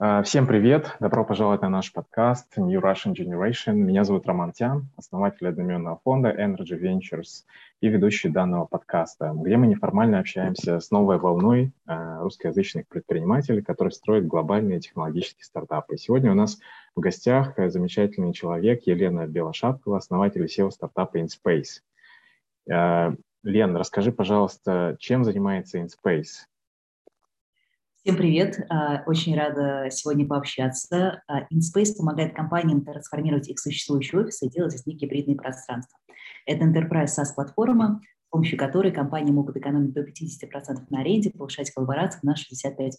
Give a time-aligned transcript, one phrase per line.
[0.00, 0.96] А, всем привет!
[0.98, 3.74] Добро пожаловать на наш подкаст New Russian Generation.
[3.74, 7.44] Меня зовут Роман Тян, основатель одноименного фонда Energy Ventures
[7.80, 13.92] и ведущий данного подкаста, где мы неформально общаемся с новой волной а, русскоязычных предпринимателей, которые
[13.92, 15.96] строят глобальные технологические стартапы.
[15.96, 16.58] Сегодня у нас
[16.96, 21.82] в гостях замечательный человек Елена Белошапкова, основатель SEO стартапа InSpace.
[22.68, 23.14] А,
[23.44, 26.48] Лен, расскажи, пожалуйста, чем занимается InSpace?
[28.04, 28.60] Всем привет!
[28.68, 31.22] А, очень рада сегодня пообщаться.
[31.26, 35.98] А, InSpace помогает компаниям трансформировать их существующие офисы и делать из них гибридные пространства.
[36.44, 42.20] Это enterprise SaaS-платформа, с помощью которой компании могут экономить до 50% на аренде, повышать коллаборации
[42.22, 42.90] на 65%.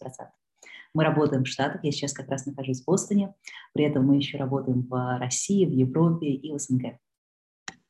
[0.95, 3.35] Мы работаем в Штатах, я сейчас как раз нахожусь в Бостоне,
[3.75, 6.97] при этом мы еще работаем в России, в Европе и в СНГ.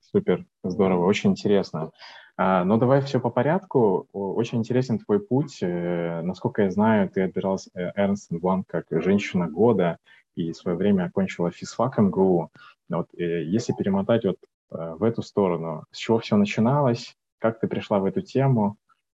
[0.01, 1.91] Супер, здорово, очень интересно.
[2.37, 4.07] А, Но ну, давай все по порядку.
[4.11, 5.59] Очень интересен твой путь.
[5.61, 9.99] Э, насколько я знаю, ты отбиралась Эрнст Бланк как женщина года
[10.35, 12.51] и в свое время окончила физфак МГУ.
[12.89, 14.37] Вот, э, если перемотать вот
[14.71, 18.77] э, в эту сторону, с чего все начиналось, как ты пришла в эту тему,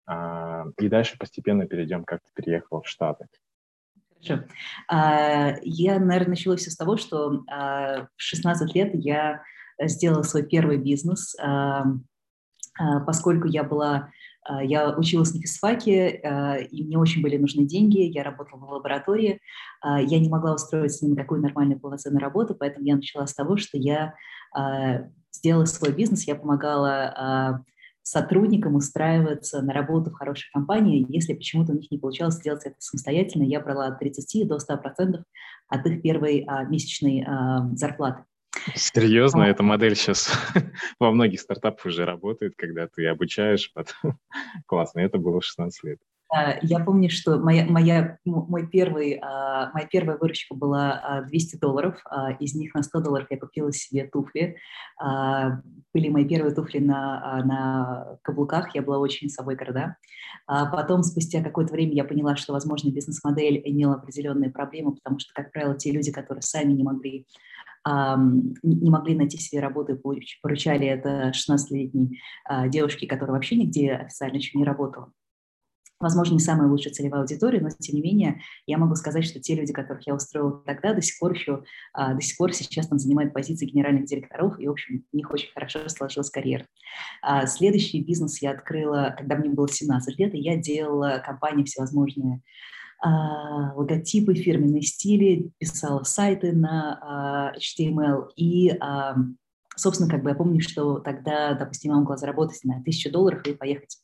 [0.08, 3.28] а, и дальше постепенно перейдем, как ты переехала в Штаты.
[4.24, 4.44] Хорошо.
[4.88, 9.42] А, я, наверное, начала все с того, что в 16 лет я
[9.80, 11.36] сделала свой первый бизнес–
[13.06, 14.10] поскольку я была,
[14.44, 18.70] а, я училась на физфаке, а, и мне очень были нужны деньги, я работала в
[18.70, 19.40] лаборатории,
[19.84, 23.56] я не могла устроиться ни на какую нормальную полноценную работу, поэтому я начала с того,
[23.56, 24.16] что я
[25.32, 27.64] сделала свой бизнес, я помогала
[28.02, 32.76] сотрудникам устраиваться на работу в хорошей компании, если почему-то у них не получалось сделать это
[32.80, 35.24] самостоятельно, я брала от 30 до 100%
[35.68, 37.26] от их первой месячной
[37.76, 38.24] зарплаты.
[38.74, 40.32] Серьезно, эта модель сейчас
[41.00, 43.72] во многих стартапах уже работает, когда ты обучаешь.
[43.74, 44.18] Потом...
[44.66, 46.00] Классно, это было 16 лет.
[46.64, 52.02] Я помню, что моя, моя, мой первый, а, моя первая выручка была 200 а, долларов.
[52.10, 54.58] А, из них на 100 долларов я купила себе туфли.
[55.94, 58.76] Были мои первые туфли на, на каблуках.
[58.76, 59.98] Я была очень собой горда.
[60.48, 65.52] Потом, спустя какое-то время, я поняла, что, возможно, бизнес-модель имела определенные проблемы, потому что, как
[65.52, 67.28] правило, те люди, которые сами не могли
[67.86, 70.00] не могли найти себе работу
[70.42, 72.20] поручали это 16-летней
[72.70, 75.12] девушке, которая вообще нигде официально еще не работала.
[75.98, 79.56] Возможно, не самая лучшая целевая аудитория, но тем не менее я могу сказать, что те
[79.56, 81.64] люди, которых я устроила тогда, до сих пор еще,
[81.96, 85.52] до сих пор сейчас там занимают позиции генеральных директоров, и, в общем, у них очень
[85.54, 86.66] хорошо сложилась карьера.
[87.46, 92.42] Следующий бизнес я открыла, когда мне было 17 лет, и я делала компании всевозможные а,
[93.04, 98.30] логотипы, фирменные стили, писала сайты на а, HTML.
[98.36, 99.16] И, а,
[99.76, 103.54] собственно, как бы я помню, что тогда, допустим, я могла заработать на тысячу долларов и
[103.54, 103.98] поехать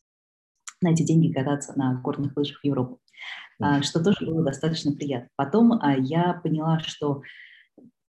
[0.82, 3.00] на эти деньги кататься на горных лыжах в Европу,
[3.82, 5.30] что тоже было достаточно приятно.
[5.36, 7.22] Потом я поняла, что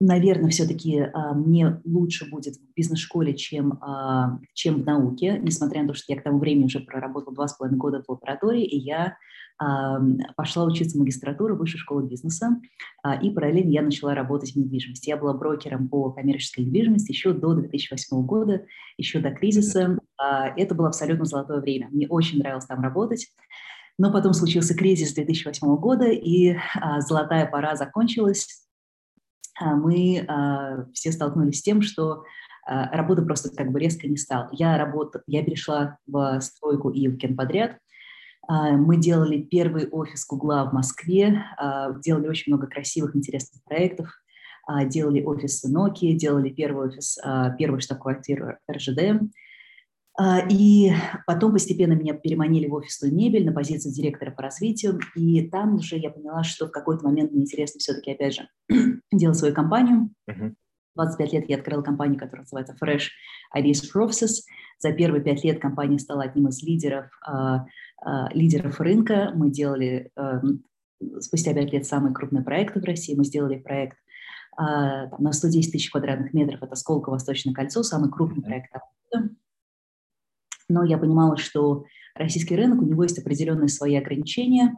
[0.01, 5.89] наверное, все-таки а, мне лучше будет в бизнес-школе, чем, а, чем в науке, несмотря на
[5.89, 8.79] то, что я к тому времени уже проработала два с половиной года в лаборатории, и
[8.79, 9.17] я
[9.59, 9.99] а,
[10.37, 12.61] пошла учиться в магистратуру Высшей школы бизнеса,
[13.23, 15.09] и параллельно я начала работать в недвижимости.
[15.09, 18.67] Я была брокером по коммерческой недвижимости еще до 2008 года,
[18.99, 19.99] еще до кризиса.
[20.19, 21.89] Это было абсолютно золотое время.
[21.91, 23.29] Мне очень нравилось там работать.
[23.99, 28.66] Но потом случился кризис 2008 года, и а, золотая пора закончилась,
[29.61, 32.25] мы а, все столкнулись с тем, что
[32.67, 34.49] а, работы просто как бы резко не стало.
[34.53, 35.17] Я, работ...
[35.27, 37.79] я перешла в стройку и в подряд.
[38.49, 41.45] Мы делали первый офис Гугла в Москве,
[42.05, 44.09] делали очень много красивых, интересных проектов,
[44.85, 47.19] делали офисы Nokia, делали первый офис,
[47.59, 49.19] первый штаб-квартиру РЖД, а,
[50.51, 50.93] и
[51.27, 54.99] потом постепенно меня переманили в офисную мебель на позицию директора по развитию.
[55.15, 58.49] И там уже я поняла, что в какой-то момент мне интересно все-таки, опять же,
[59.13, 60.11] делать свою компанию.
[60.31, 60.55] Uh-huh.
[60.95, 63.09] 25 лет я открыла компанию, которая называется Fresh
[63.55, 64.43] Ideas Process.
[64.79, 67.61] За первые пять лет компания стала одним из лидеров, uh,
[68.07, 69.33] uh, лидеров рынка.
[69.35, 70.11] Мы делали
[71.21, 73.15] спустя пять лет самые крупные проекты в России.
[73.15, 73.99] Мы сделали проект
[74.59, 76.63] на 110 тысяч квадратных метров.
[76.63, 78.73] Это Сколково-Восточное кольцо, самый крупный проект
[80.69, 81.85] но я понимала, что
[82.15, 84.75] российский рынок, у него есть определенные свои ограничения,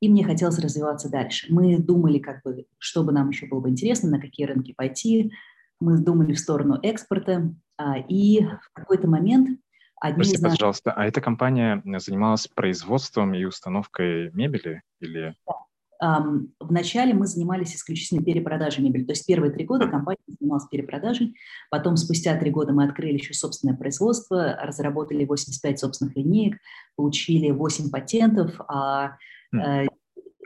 [0.00, 1.46] и мне хотелось развиваться дальше.
[1.50, 5.32] Мы думали, как бы, что бы нам еще было бы интересно, на какие рынки пойти.
[5.78, 9.60] Мы думали в сторону экспорта, а, и в какой-то момент
[10.00, 10.58] одни Прости, из наших...
[10.58, 15.34] пожалуйста, а эта компания занималась производством и установкой мебели или?
[15.46, 15.54] Да.
[16.00, 19.04] Вначале мы занимались исключительно перепродажей мебели.
[19.04, 21.34] То есть первые три года компания занималась перепродажей.
[21.70, 26.56] Потом, спустя три года, мы открыли еще собственное производство, разработали 85 собственных линеек,
[26.96, 28.58] получили 8 патентов.
[28.68, 29.16] А,
[29.54, 29.86] э,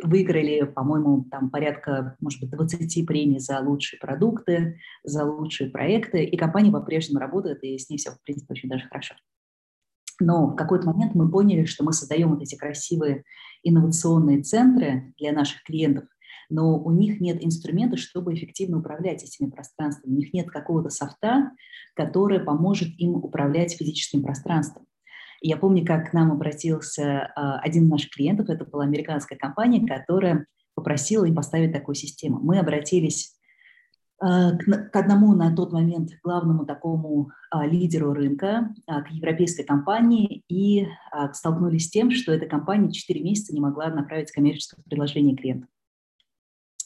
[0.03, 6.37] выиграли, по-моему, там порядка, может быть, 20 премий за лучшие продукты, за лучшие проекты, и
[6.37, 9.15] компания по-прежнему работает, и с ней все, в принципе, очень даже хорошо.
[10.21, 13.25] Но в какой-то момент мы поняли, что мы создаем вот эти красивые
[13.63, 16.05] инновационные центры для наших клиентов,
[16.51, 20.13] но у них нет инструмента, чтобы эффективно управлять этими пространствами.
[20.13, 21.51] У них нет какого-то софта,
[21.95, 24.87] который поможет им управлять физическим пространством.
[25.41, 29.87] Я помню, как к нам обратился а, один из наших клиентов, это была американская компания,
[29.87, 32.41] которая попросила им поставить такую систему.
[32.41, 33.35] Мы обратились
[34.25, 40.87] к одному на тот момент главному такому а, лидеру рынка, к европейской компании, и
[41.32, 45.67] столкнулись с тем, что эта компания 4 месяца не могла направить коммерческое предложение клиенту.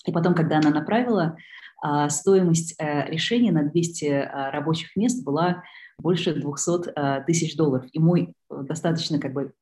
[0.05, 1.37] И потом, когда она направила,
[2.09, 5.63] стоимость э, решения на 200 рабочих мест была
[5.99, 7.87] больше 200 тысяч долларов.
[7.93, 9.53] И мой э, достаточно как бы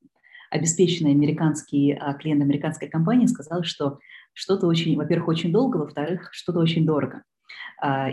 [0.51, 3.99] обеспеченный американский клиент американской компании сказал, что
[4.33, 7.23] что-то очень, во-первых, очень долго, во-вторых, что-то очень дорого.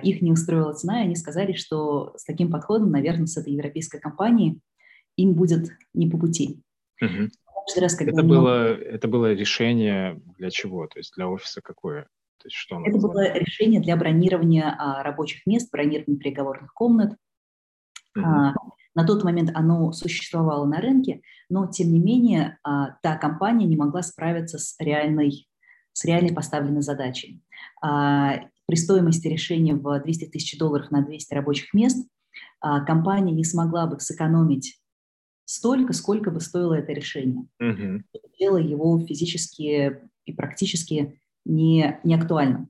[0.04, 4.00] Их не устроила цена, и они сказали, что с таким подходом, наверное, с этой европейской
[4.00, 4.60] компанией
[5.16, 6.62] им будет не по пути.
[7.02, 7.30] Угу.
[7.78, 8.28] Раз, это, много...
[8.28, 10.88] было, это было решение для чего?
[10.88, 12.04] То есть для офиса какое?
[12.38, 17.16] То есть что это было решение для бронирования а, рабочих мест, бронирования переговорных комнат.
[18.18, 18.24] Mm-hmm.
[18.24, 18.54] А,
[18.96, 23.78] на тот момент оно существовало на рынке, но тем не менее а, та компания не
[23.78, 25.48] могла справиться с реальной,
[25.94, 27.42] с реальной поставленной задачей.
[27.82, 32.08] А, при стоимости решения в 200 тысяч долларов на 200 рабочих мест
[32.62, 34.80] а, компания не смогла бы сэкономить
[35.46, 37.46] столько, сколько бы стоило это решение.
[37.62, 38.02] Mm-hmm.
[38.40, 42.68] Дело его физически и практически не, не актуально.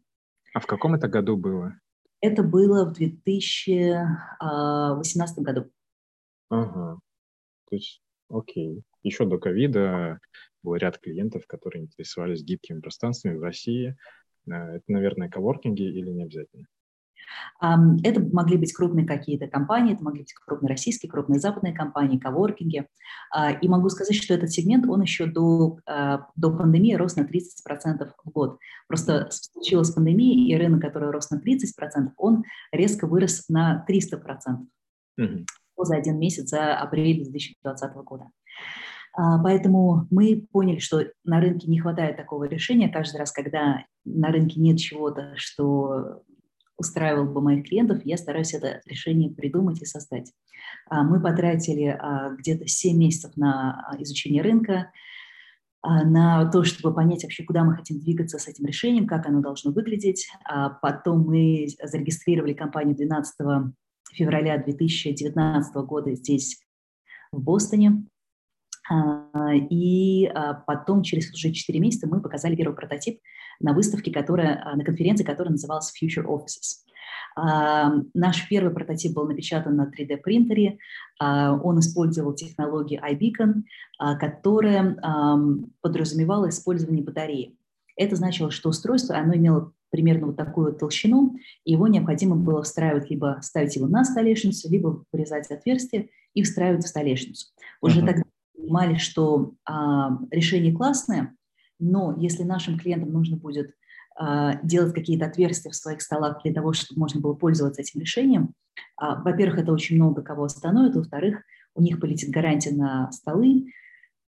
[0.53, 1.75] А в каком это году было?
[2.21, 5.71] Это было в 2018 году.
[6.49, 6.99] Ага.
[7.69, 8.83] То есть, окей.
[9.01, 10.19] Еще до ковида
[10.61, 13.97] был ряд клиентов, которые интересовались гибкими пространствами в России.
[14.47, 16.67] Э, это, наверное, коворкинги или не обязательно?
[18.03, 22.87] Это могли быть крупные какие-то компании, это могли быть крупные российские, крупные западные компании, коворкинги.
[23.31, 27.21] А, и могу сказать, что этот сегмент, он еще до, а, до пандемии рос на
[27.21, 28.59] 30% в год.
[28.87, 34.67] Просто случилась пандемия, и рынок, который рос на 30%, он резко вырос на 300%
[35.19, 35.45] mm-hmm.
[35.77, 38.29] за один месяц, за апрель 2020 года.
[39.13, 42.89] А, поэтому мы поняли, что на рынке не хватает такого решения.
[42.89, 46.23] Каждый раз, когда на рынке нет чего-то, что
[46.77, 50.31] устраивал бы моих клиентов, я стараюсь это решение придумать и создать.
[50.89, 54.91] А, мы потратили а, где-то 7 месяцев на а, изучение рынка,
[55.85, 59.73] на то, чтобы понять вообще, куда мы хотим двигаться с этим решением, как оно должно
[59.73, 60.29] выглядеть.
[60.81, 63.35] Потом мы зарегистрировали компанию 12
[64.13, 66.63] февраля 2019 года здесь,
[67.33, 68.05] в Бостоне.
[69.69, 70.31] И
[70.67, 73.19] потом, через уже 4 месяца, мы показали первый прототип
[73.59, 76.83] на выставке, которая, а, на конференции, которая называлась Future Offices.
[77.35, 80.77] Наш первый прототип был напечатан на 3D-принтере.
[81.21, 83.63] Uh, он использовал технологию iBeacon,
[84.19, 84.97] которая
[85.81, 87.57] подразумевала использование батареи.
[87.95, 91.35] Это значило, что устройство оно имело примерно вот такую толщину,
[91.65, 96.83] и его необходимо было встраивать, либо ставить его на столешницу, либо вырезать отверстие и встраивать
[96.83, 97.47] в столешницу.
[97.79, 98.07] Уже uh-huh.
[98.07, 98.23] тогда
[98.63, 99.53] понимали, что
[100.31, 101.35] решение классное,
[101.79, 103.71] но если нашим клиентам нужно будет
[104.19, 108.53] э, делать какие-то отверстия в своих столах для того, чтобы можно было пользоваться этим решением,
[109.01, 111.43] э, во-первых, это очень много кого остановит, во-вторых,
[111.75, 113.73] у них полетит гарантия на столы,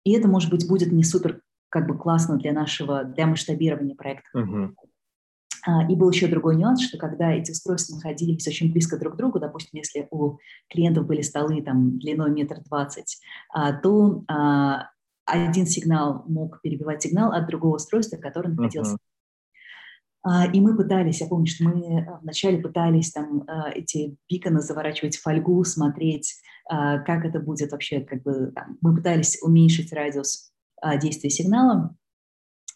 [0.04, 4.28] и это, может быть, будет не супер как бы классно для нашего, для масштабирования проекта.
[4.36, 4.74] Uh-huh.
[5.90, 9.40] И был еще другой нюанс, что когда эти устройства находились очень близко друг к другу,
[9.40, 10.38] допустим, если у
[10.70, 13.20] клиентов были столы там, длиной метр двадцать,
[13.84, 14.24] то
[15.26, 18.98] один сигнал мог перебивать сигнал от другого устройства, которое находился.
[20.26, 20.52] Uh-huh.
[20.52, 25.64] И мы пытались, я помню, что мы вначале пытались там эти биконы заворачивать в фольгу,
[25.64, 26.36] смотреть,
[26.68, 30.52] как это будет вообще, как бы, там, мы пытались уменьшить радиус
[31.02, 31.96] действия сигнала,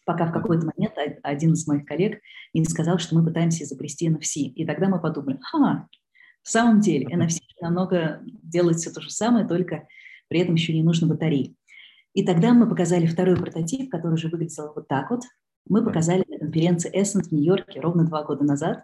[0.06, 0.94] пока в какой-то момент
[1.24, 2.22] один из моих коллег
[2.54, 4.42] не сказал, что мы пытаемся изобрести NFC.
[4.42, 5.88] И тогда мы подумали, ха,
[6.42, 9.88] в самом деле NFC намного делает все то же самое, только
[10.28, 11.56] при этом еще не нужно батареи.
[12.14, 15.22] И тогда мы показали второй прототип, который уже выглядел вот так вот.
[15.68, 18.84] Мы показали на конференции Essence в Нью-Йорке ровно два года назад.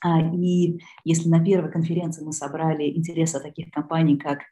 [0.00, 4.44] А, и если на первой конференции мы собрали интерес от таких компаний, как, а,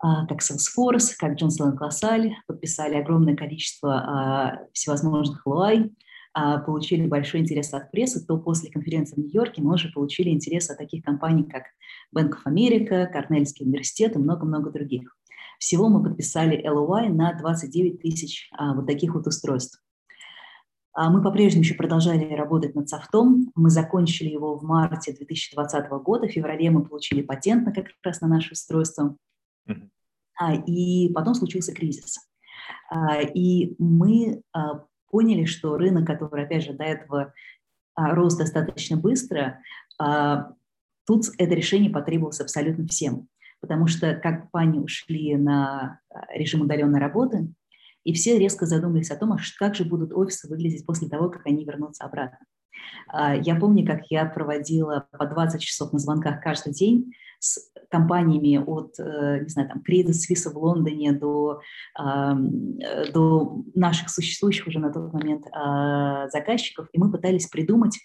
[0.00, 5.90] как Salesforce, как Johnson LaSalle, подписали огромное количество а, всевозможных LOI,
[6.66, 10.78] получили большой интерес от прессы, то после конференции в Нью-Йорке мы уже получили интерес от
[10.78, 11.64] таких компаний, как
[12.16, 15.16] Bank of America, Корнельский университет и много-много других.
[15.58, 19.82] Всего мы подписали LOI на 29 тысяч а, вот таких вот устройств.
[20.92, 23.50] А, мы по-прежнему еще продолжали работать над софтом.
[23.56, 26.28] Мы закончили его в марте 2020 года.
[26.28, 29.16] В феврале мы получили патент на как раз на наше устройство.
[29.68, 30.64] Mm-hmm.
[30.66, 32.28] И потом случился кризис.
[33.34, 34.42] И мы
[35.10, 37.32] поняли, что рынок, который, опять же, до этого
[37.96, 39.60] рос достаточно быстро,
[39.98, 43.28] тут это решение потребовалось абсолютно всем.
[43.60, 46.00] Потому что компании ушли на
[46.32, 47.52] режим удаленной работы,
[48.04, 51.44] и все резко задумались о том, а как же будут офисы выглядеть после того, как
[51.46, 52.38] они вернутся обратно.
[53.08, 58.56] А, я помню, как я проводила по 20 часов на звонках каждый день с компаниями
[58.58, 61.60] от, э, не знаю, там, Credit Suisse в Лондоне до,
[61.96, 67.98] до наших существующих уже на тот момент а, заказчиков, и мы пытались придумать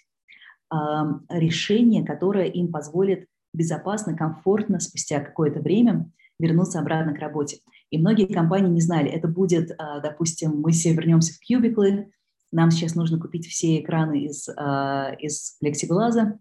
[1.28, 7.58] решение, которое им позволит безопасно, комфортно спустя какое-то время вернуться обратно к работе.
[7.90, 12.10] И многие компании не знали, это будет, а, допустим, мы все вернемся в кьюбиклы,
[12.54, 16.38] нам сейчас нужно купить все экраны из, а, из плексиглаза,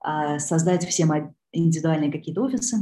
[0.00, 1.10] а, создать всем
[1.52, 2.76] индивидуальные какие-то офисы.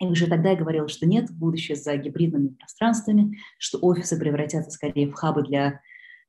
[0.00, 5.08] И уже тогда я говорила, что нет, будущее за гибридными пространствами, что офисы превратятся скорее
[5.08, 5.80] в хабы для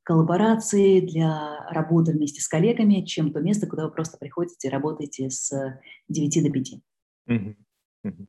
[0.04, 5.32] коллаборации, для работы вместе с коллегами, чем то место, куда вы просто приходите и работаете
[5.32, 5.52] с
[6.10, 6.74] 9 до 5.
[7.28, 7.56] Mm-hmm.
[8.06, 8.28] Mm-hmm.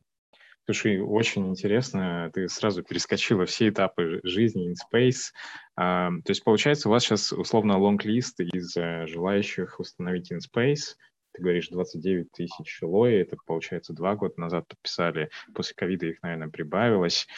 [0.67, 5.33] Слушай, очень интересно, ты сразу перескочила все этапы жизни InSpace.
[5.77, 10.97] А, то есть, получается, у вас сейчас условно лонг-лист из э, желающих установить InSpace.
[11.33, 16.49] Ты говоришь, 29 тысяч лои, это, получается, два года назад подписали, после ковида их, наверное,
[16.49, 17.29] прибавилось.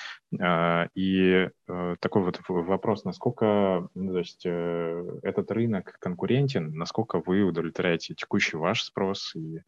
[0.40, 7.20] А, и э, такой вот вопрос, насколько ну, то есть, э, этот рынок конкурентен, насколько
[7.20, 9.61] вы удовлетворяете текущий ваш спрос, и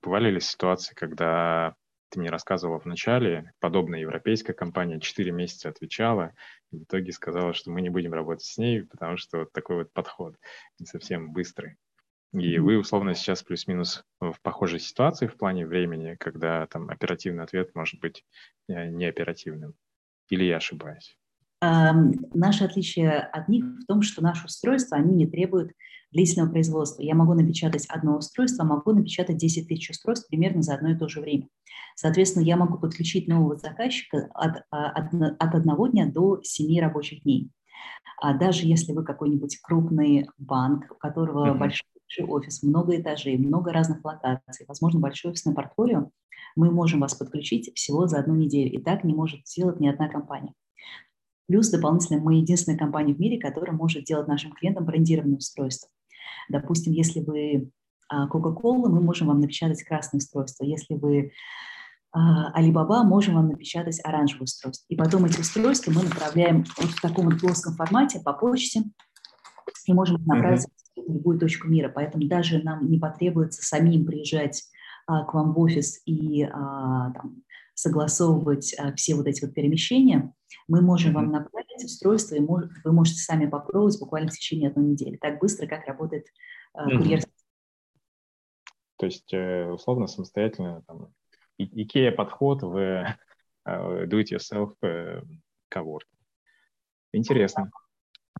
[0.00, 1.74] бывали ли ситуации, когда
[2.10, 6.34] ты мне рассказывала в начале, подобная европейская компания 4 месяца отвечала,
[6.70, 9.76] и в итоге сказала, что мы не будем работать с ней, потому что вот такой
[9.76, 10.36] вот подход
[10.78, 11.76] не совсем быстрый.
[12.32, 17.74] И вы, условно, сейчас плюс-минус в похожей ситуации в плане времени, когда там оперативный ответ
[17.74, 18.24] может быть
[18.68, 19.74] э, неоперативным.
[20.28, 21.16] Или я ошибаюсь?
[21.60, 25.72] Наше отличие от них в том, что наши устройства, они не требуют
[26.12, 27.02] длительного производства.
[27.02, 31.08] Я могу напечатать одно устройство, могу напечатать 10 тысяч устройств примерно за одно и то
[31.08, 31.48] же время.
[31.94, 37.22] Соответственно, я могу подключить нового заказчика от, а, от, от одного дня до 7 рабочих
[37.22, 37.50] дней.
[38.20, 41.58] А даже если вы какой-нибудь крупный банк, у которого mm-hmm.
[41.58, 46.10] большой офис, много этажей, много разных локаций, возможно, большое офисное портфолио,
[46.56, 48.72] мы можем вас подключить всего за одну неделю.
[48.72, 50.52] И так не может сделать ни одна компания.
[51.46, 55.88] Плюс дополнительно мы единственная компания в мире, которая может делать нашим клиентам брендированное устройство.
[56.48, 57.70] Допустим, если вы
[58.12, 60.64] Coca-Cola, мы можем вам напечатать красное устройство.
[60.64, 61.32] Если вы
[62.12, 64.84] Alibaba, можем вам напечатать оранжевое устройство.
[64.88, 68.82] И потом эти устройства мы направляем вот в таком вот плоском формате по почте
[69.86, 71.04] и можем направить mm-hmm.
[71.06, 71.88] в любую точку мира.
[71.88, 74.64] Поэтому даже нам не потребуется самим приезжать
[75.06, 77.42] а, к вам в офис и а, там,
[77.80, 80.32] согласовывать а, все вот эти вот перемещения.
[80.68, 81.14] Мы можем mm-hmm.
[81.14, 85.16] вам направить устройство, и мож, вы можете сами попробовать буквально в течение одной недели.
[85.16, 86.26] Так быстро, как работает
[86.74, 86.98] а, mm-hmm.
[86.98, 87.32] курьерский.
[88.98, 91.12] То есть, э, условно, самостоятельно там,
[91.58, 92.76] IKEA подход в
[93.66, 95.24] uh, do-it-yourself uh,
[95.72, 96.04] cowork.
[97.12, 97.70] Интересно.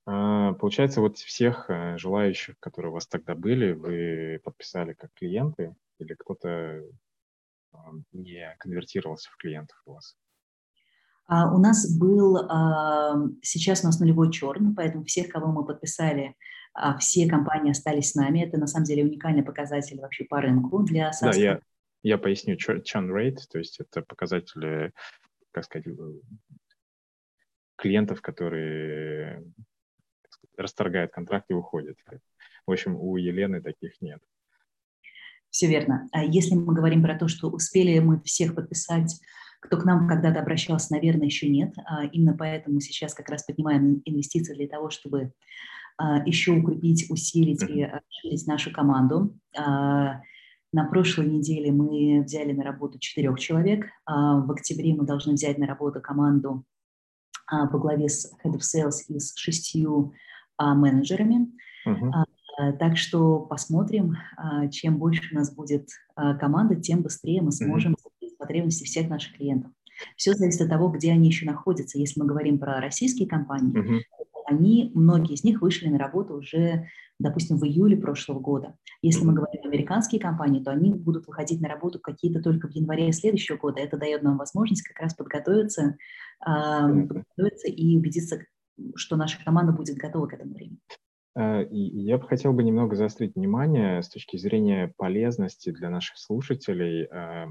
[0.04, 6.14] Получается, вот всех uh, желающих, которые у вас тогда были, вы подписали как клиенты или
[6.14, 6.82] кто-то
[8.12, 10.16] не конвертировался в клиентов у вас?
[11.30, 16.34] Uh, у нас был, uh, сейчас у нас нулевой черный, поэтому всех, кого мы подписали,
[16.76, 18.40] uh, все компании остались с нами.
[18.40, 21.32] Это на самом деле уникальный показатель вообще по рынку для SaaS.
[21.32, 21.60] Да, я,
[22.02, 24.92] я поясню, churn rate, то есть это показатели,
[25.52, 25.92] как сказать, э,
[27.76, 29.44] клиентов, которые
[30.56, 31.96] расторгают контракт и уходят.
[32.66, 34.20] В общем, у Елены таких нет.
[35.50, 36.09] Все верно.
[36.12, 39.21] А если мы говорим про то, что успели мы всех подписать,
[39.61, 41.75] кто к нам когда-то обращался, наверное, еще нет.
[41.85, 45.33] А именно поэтому сейчас как раз поднимаем инвестиции для того, чтобы
[45.99, 49.37] а, еще укрепить, усилить и расширить нашу команду.
[50.73, 53.87] На прошлой неделе мы взяли на работу четырех человек.
[54.04, 56.64] А, в октябре мы должны взять на работу команду
[57.47, 60.12] а, во главе с Head of Sales и с шестью
[60.57, 61.49] а, менеджерами.
[61.87, 62.25] Uh-huh.
[62.78, 64.16] Так что посмотрим,
[64.71, 68.28] чем больше у нас будет команда, тем быстрее мы сможем uh-huh.
[68.38, 69.71] потребности всех наших клиентов.
[70.16, 71.99] Все зависит от того, где они еще находятся.
[71.99, 74.00] Если мы говорим про российские компании, uh-huh.
[74.47, 76.87] они, многие из них вышли на работу уже
[77.21, 78.75] допустим, в июле прошлого года.
[79.02, 83.12] Если мы говорим американские компании, то они будут выходить на работу какие-то только в январе
[83.12, 83.80] следующего года.
[83.80, 85.97] Это дает нам возможность как раз подготовиться,
[86.45, 88.40] э, подготовиться и убедиться,
[88.97, 90.78] что наша команда будет готова к этому времени.
[91.40, 97.09] Э, я бы хотел бы немного заострить внимание с точки зрения полезности для наших слушателей
[97.11, 97.47] э,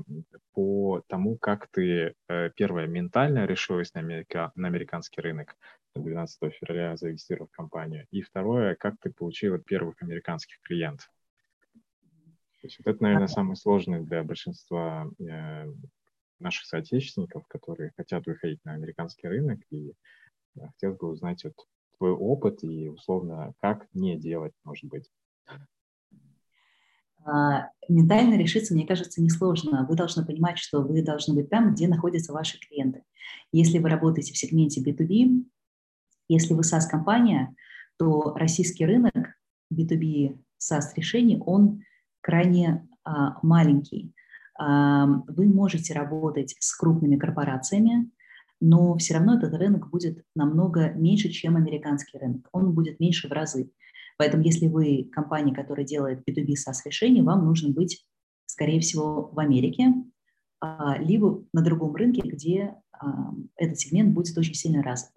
[0.53, 5.55] по тому, как ты, э, первое, ментально решилась на, америка, на американский рынок
[5.95, 11.09] 12 февраля, зарегистрировав компанию, и второе, как ты получила первых американских клиентов.
[11.73, 15.09] То есть вот это, наверное, самое сложное для большинства
[16.39, 19.93] наших соотечественников, которые хотят выходить на американский рынок, и
[20.59, 21.53] хотелось бы узнать вот
[21.99, 25.11] твой опыт и, условно, как не делать, может быть?
[27.25, 29.85] А, ментально решиться, мне кажется, несложно.
[29.87, 33.03] Вы должны понимать, что вы должны быть там, где находятся ваши клиенты.
[33.51, 35.43] Если вы работаете в сегменте B2B,
[36.29, 37.53] если вы SaaS-компания,
[37.97, 39.35] то российский рынок
[39.73, 41.83] B2B SaaS-решений, он
[42.21, 44.13] крайне а, маленький.
[44.57, 48.09] А, вы можете работать с крупными корпорациями,
[48.59, 52.47] но все равно этот рынок будет намного меньше, чем американский рынок.
[52.51, 53.71] Он будет меньше в разы.
[54.17, 58.05] Поэтому если вы компания, которая делает B2B SaaS решения, вам нужно быть,
[58.45, 59.93] скорее всего, в Америке,
[60.59, 65.13] а, либо на другом рынке, где а, этот сегмент будет очень сильно развит.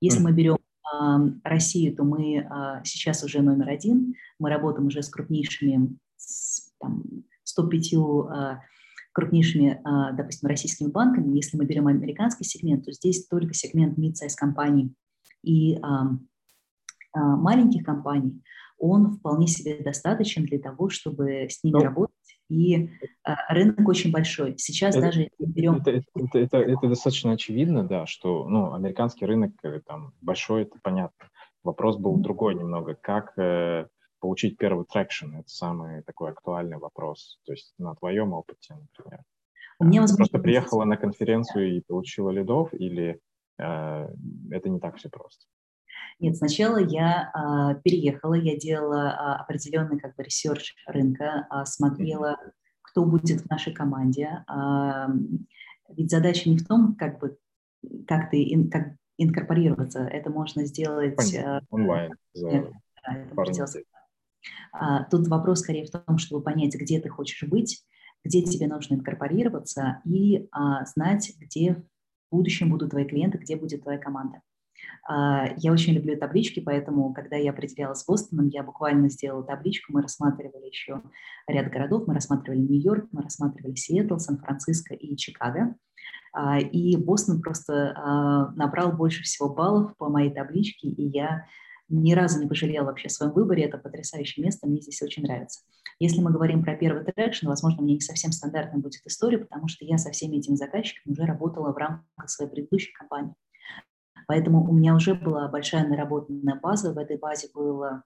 [0.00, 0.56] Если мы берем
[0.90, 2.48] а, Россию, то мы
[2.84, 4.14] сейчас уже номер один.
[4.38, 7.04] Мы работаем уже с крупнейшими, с, там,
[7.44, 7.94] 105
[9.18, 11.34] крупнейшими, а, допустим, российскими банками.
[11.34, 14.94] Если мы берем американский сегмент, то здесь только сегмент mid-size компаний
[15.42, 16.10] и а,
[17.12, 18.40] а, маленьких компаний,
[18.78, 22.14] он вполне себе достаточен для того, чтобы с ними ну, работать.
[22.48, 22.90] И
[23.48, 24.54] рынок очень большой.
[24.56, 25.76] Сейчас это, даже берем...
[25.76, 30.78] Это, это, это, это достаточно очевидно, да, что ну, американский рынок э, там большой, это
[30.80, 31.28] понятно.
[31.64, 32.94] Вопрос был другой немного.
[32.94, 33.88] Как э,
[34.20, 35.36] получить первый traction?
[35.36, 37.38] Это самый такой актуальный вопрос.
[37.44, 39.22] То есть на твоем опыте, например.
[39.80, 43.20] У меня, возможно, Ты просто приехала на конференцию и получила лидов, или
[43.58, 44.08] э,
[44.50, 45.46] это не так все просто?
[46.20, 52.38] Нет, сначала я а, переехала, я делала а, определенный как бы research рынка, а, смотрела,
[52.82, 54.42] кто будет в нашей команде.
[54.48, 55.08] А,
[55.88, 57.38] ведь задача не в том, как бы
[58.06, 61.58] как ты ин, как инкорпорироваться, это можно сделать Понятно.
[61.58, 62.12] А, онлайн.
[62.34, 62.70] За нет,
[63.04, 63.97] это можно сделать а,
[65.10, 67.84] тут вопрос скорее в том, чтобы понять, где ты хочешь быть,
[68.24, 73.82] где тебе нужно инкорпорироваться и а, знать, где в будущем будут твои клиенты, где будет
[73.82, 74.42] твоя команда.
[75.08, 79.92] А, я очень люблю таблички, поэтому, когда я определялась с Бостоном, я буквально сделала табличку,
[79.92, 81.02] мы рассматривали еще
[81.46, 85.74] ряд городов, мы рассматривали Нью-Йорк, мы рассматривали Сиэтл, Сан-Франциско и Чикаго.
[86.70, 91.46] И Бостон просто набрал больше всего баллов по моей табличке, и я
[91.88, 93.64] ни разу не пожалела вообще о своем выборе.
[93.64, 95.60] Это потрясающее место, мне здесь очень нравится.
[95.98, 99.84] Если мы говорим про первый traction, возможно, мне не совсем стандартная будет история, потому что
[99.84, 103.34] я со всеми этими заказчиками уже работала в рамках своей предыдущей компании.
[104.26, 106.92] Поэтому у меня уже была большая наработанная база.
[106.92, 108.02] В этой базе было,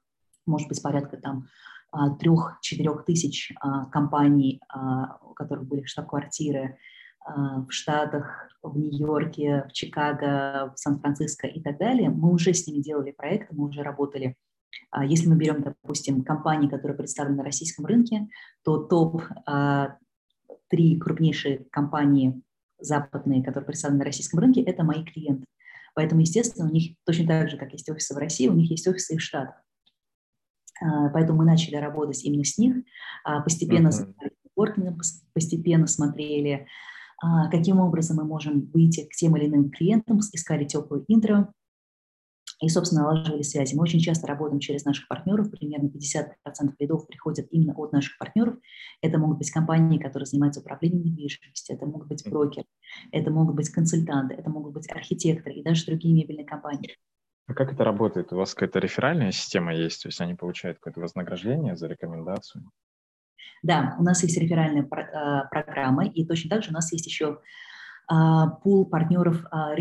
[0.46, 1.48] может быть, порядка там
[1.90, 6.78] а, трех-четырех тысяч а, компаний, а, у которых были штаб-квартиры
[7.26, 12.82] в Штатах, в Нью-Йорке, в Чикаго, в Сан-Франциско и так далее, мы уже с ними
[12.82, 14.36] делали проекты, мы уже работали.
[14.90, 18.28] А если мы берем, допустим, компании, которые представлены на российском рынке,
[18.64, 19.96] то топ а,
[20.68, 22.40] три крупнейшие компании
[22.78, 25.44] западные, которые представлены на российском рынке, это мои клиенты.
[25.94, 28.86] Поэтому, естественно, у них точно так же, как есть офисы в России, у них есть
[28.88, 29.62] офисы и в Штатах.
[30.80, 32.76] А, поэтому мы начали работать именно с них,
[33.44, 34.94] постепенно uh-huh.
[35.34, 36.91] постепенно смотрели а,
[37.50, 41.52] каким образом мы можем выйти к тем или иным клиентам, искали теплую интро
[42.60, 43.74] и, собственно, налаживали связи.
[43.74, 48.56] Мы очень часто работаем через наших партнеров, примерно 50% лидов приходят именно от наших партнеров.
[49.00, 52.66] Это могут быть компании, которые занимаются управлением недвижимостью, это могут быть брокеры,
[53.10, 56.96] это могут быть консультанты, это могут быть архитекторы и даже другие мебельные компании.
[57.46, 58.32] А как это работает?
[58.32, 60.02] У вас какая-то реферальная система есть?
[60.02, 62.64] То есть они получают какое-то вознаграждение за рекомендацию?
[63.62, 67.40] Да, у нас есть реферальная а, программа, и точно так же у нас есть еще
[68.08, 69.74] а, пул партнеров а.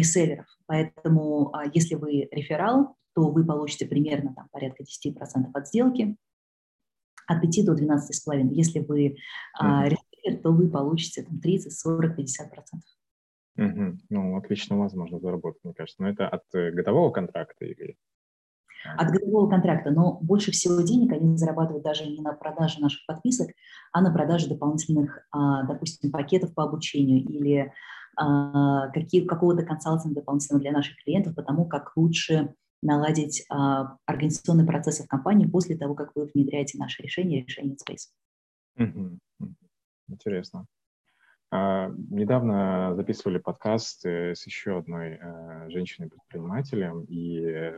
[0.65, 6.15] Поэтому если вы реферал, то вы получите примерно там, порядка 10% от сделки,
[7.27, 8.49] от 5 до 12,5.
[8.51, 9.17] Если вы
[9.61, 9.89] mm-hmm.
[9.89, 12.23] реселлер, то вы получите там, 30, 40, 50%.
[13.57, 13.97] Угу.
[14.09, 16.01] Ну, отлично возможно заработать, мне кажется.
[16.01, 17.97] Но это от э, годового контракта или
[18.97, 23.51] от годового контракта, но больше всего денег они зарабатывают даже не на продаже наших подписок,
[23.91, 27.71] а на продаже дополнительных, а, допустим, пакетов по обучению или
[28.15, 35.07] а, какого-то консалтинга дополнительного для наших клиентов, потому как лучше наладить а, организационные процессы в
[35.07, 38.09] компании после того, как вы внедряете наши решения, решения Space.
[40.07, 40.65] Интересно.
[41.53, 47.73] Недавно записывали подкаст э, с еще одной а, женщиной-предпринимателем, и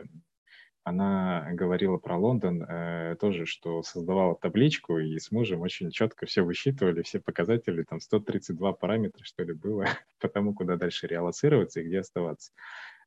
[0.84, 6.42] она говорила про Лондон э, тоже, что создавала табличку, и с мужем очень четко все
[6.42, 9.86] высчитывали, все показатели, там 132 параметра, что ли, было
[10.20, 12.52] по тому, куда дальше реалоцироваться и где оставаться.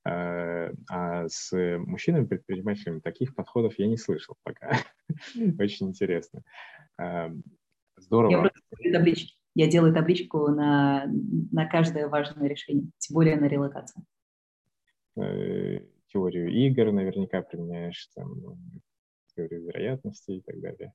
[0.06, 4.80] Э, а с мужчинами-предпринимателями таких подходов я не слышал пока.
[5.60, 6.42] Очень интересно.
[7.00, 7.30] Э,
[7.96, 8.50] здорово.
[8.80, 9.04] Я,
[9.54, 11.06] я делаю табличку на,
[11.52, 14.04] на каждое важное решение, тем более на релокацию.
[16.08, 18.34] Э, теорию игр наверняка применяешь, там,
[19.36, 20.94] теорию вероятности и так далее.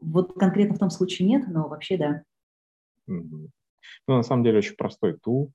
[0.00, 2.22] Вот конкретно в том случае нет, но вообще да.
[3.06, 3.48] Ну,
[4.06, 5.52] на самом деле очень простой тул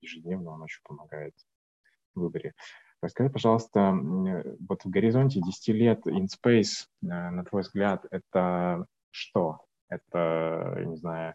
[0.00, 1.34] ежедневно он очень помогает
[2.14, 2.54] в выборе.
[3.02, 9.64] Расскажи, пожалуйста, вот в горизонте 10 лет InSpace, э, на твой взгляд, это что?
[9.88, 11.34] Это, не знаю,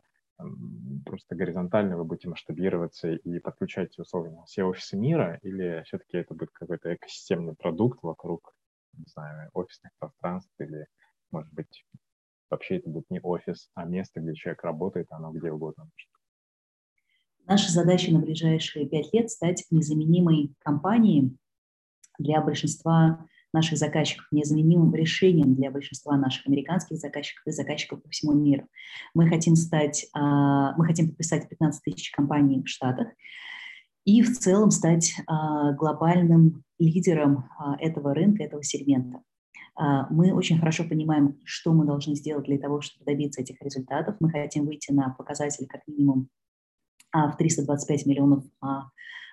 [1.05, 6.51] просто горизонтально вы будете масштабироваться и подключать условно все офисы мира, или все-таки это будет
[6.51, 8.53] какой-то экосистемный продукт вокруг,
[8.93, 10.87] не знаю, офисных пространств, или,
[11.31, 11.85] может быть,
[12.49, 15.89] вообще это будет не офис, а место, где человек работает, оно где угодно?
[17.47, 21.37] Наша задача на ближайшие пять лет стать незаменимой компанией
[22.17, 28.33] для большинства наших заказчиков, незаменимым решением для большинства наших американских заказчиков и заказчиков по всему
[28.33, 28.67] миру.
[29.13, 33.07] Мы хотим стать, а, мы хотим подписать 15 тысяч компаний в Штатах
[34.03, 39.21] и в целом стать а, глобальным лидером а, этого рынка, этого сегмента.
[40.09, 44.15] Мы очень хорошо понимаем, что мы должны сделать для того, чтобы добиться этих результатов.
[44.21, 46.29] Мы хотим выйти на показатель как минимум
[47.11, 48.45] в 325 миллионов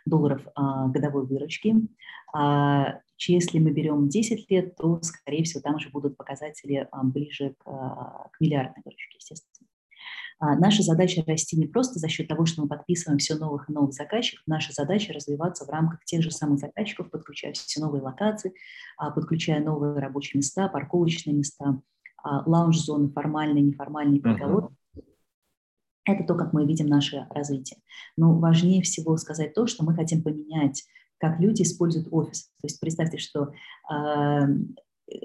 [0.07, 1.77] долларов а, годовой выручки.
[3.25, 8.41] Если мы берем 10 лет, то, скорее всего, там уже будут показатели ближе к, к
[8.41, 9.69] миллиардной выручке, естественно.
[10.41, 13.93] Наша задача расти не просто за счет того, что мы подписываем все новых и новых
[13.93, 14.43] заказчиков.
[14.47, 18.53] Наша задача развиваться в рамках тех же самых заказчиков, подключая все новые локации,
[18.97, 21.81] подключая новые рабочие места, парковочные места,
[22.25, 24.67] лаунж-зоны, формальные, неформальные переговоры.
[24.67, 24.82] Uh-huh.
[26.05, 27.79] Это то, как мы видим наше развитие.
[28.17, 30.85] Но важнее всего сказать то, что мы хотим поменять,
[31.19, 32.45] как люди используют офис.
[32.61, 33.53] То есть представьте, что
[33.93, 34.41] э,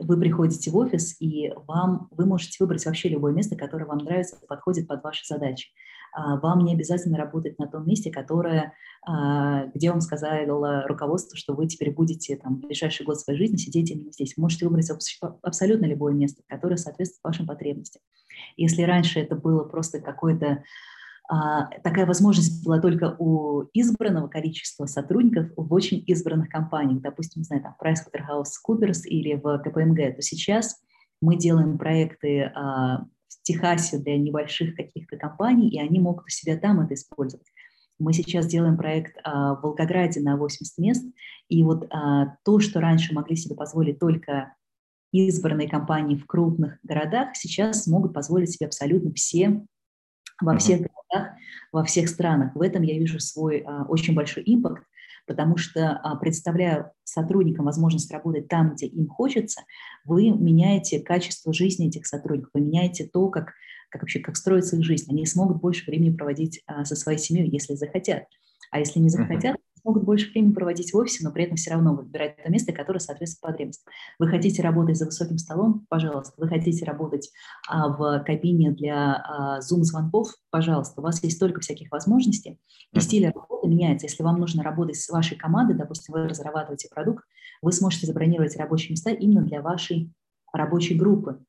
[0.02, 4.38] вы приходите в офис, и вам, вы можете выбрать вообще любое место, которое вам нравится,
[4.48, 5.70] подходит под ваши задачи.
[6.14, 8.74] А, вам не обязательно работать на том месте, которое,
[9.06, 13.92] а, где вам сказало руководство, что вы теперь будете там, ближайший год своей жизни сидеть
[13.92, 14.36] именно здесь.
[14.36, 14.90] Вы можете выбрать
[15.42, 18.02] абсолютно любое место, которое соответствует вашим потребностям.
[18.56, 20.64] Если раньше это было просто какое-то
[21.30, 27.46] а, такая возможность была только у избранного количества сотрудников в очень избранных компаниях, допустим, не
[27.46, 30.82] знаю, там PricewaterhouseCoopers или в КПМГ, то сейчас
[31.22, 32.52] мы делаем проекты
[33.48, 37.48] Техасе для небольших каких-то компаний, и они могут у себя там это использовать.
[38.00, 41.06] Мы сейчас делаем проект а, в Волгограде на 80 мест,
[41.50, 41.90] и вот
[42.44, 44.54] то, что раньше могли себе позволить только
[45.12, 49.66] избранные компании в крупных городах, сейчас могут позволить себе абсолютно все
[50.42, 51.36] во всех городах,
[51.72, 52.56] во всех странах.
[52.56, 54.84] В этом я вижу свой а, очень большой импакт,
[55.28, 59.62] потому что, а, представляя сотрудникам возможность работать там, где им хочется,
[60.06, 63.54] вы меняете качество жизни этих сотрудников, вы меняете то, как,
[63.90, 65.12] как вообще как строится их жизнь.
[65.12, 68.24] Они смогут больше времени проводить а, со своей семьей, если захотят.
[68.72, 71.96] А если не захотят, могут больше времени проводить в офисе, но при этом все равно
[71.96, 73.92] выбирать то место, которое соответствует потребностям.
[74.20, 75.86] Вы хотите работать за высоким столом?
[75.90, 76.34] Пожалуйста.
[76.38, 77.32] Вы хотите работать
[77.70, 80.28] а, в кабине для а, Zoom-звонков?
[80.52, 81.00] Пожалуйста.
[81.00, 82.60] У вас есть столько всяких возможностей,
[82.92, 84.08] и стиль работы меняется.
[84.08, 87.24] Если вам нужно работать с вашей командой, допустим, вы разрабатываете продукт,
[87.62, 90.12] вы сможете забронировать рабочие места именно для вашей
[90.52, 91.40] рабочей группы.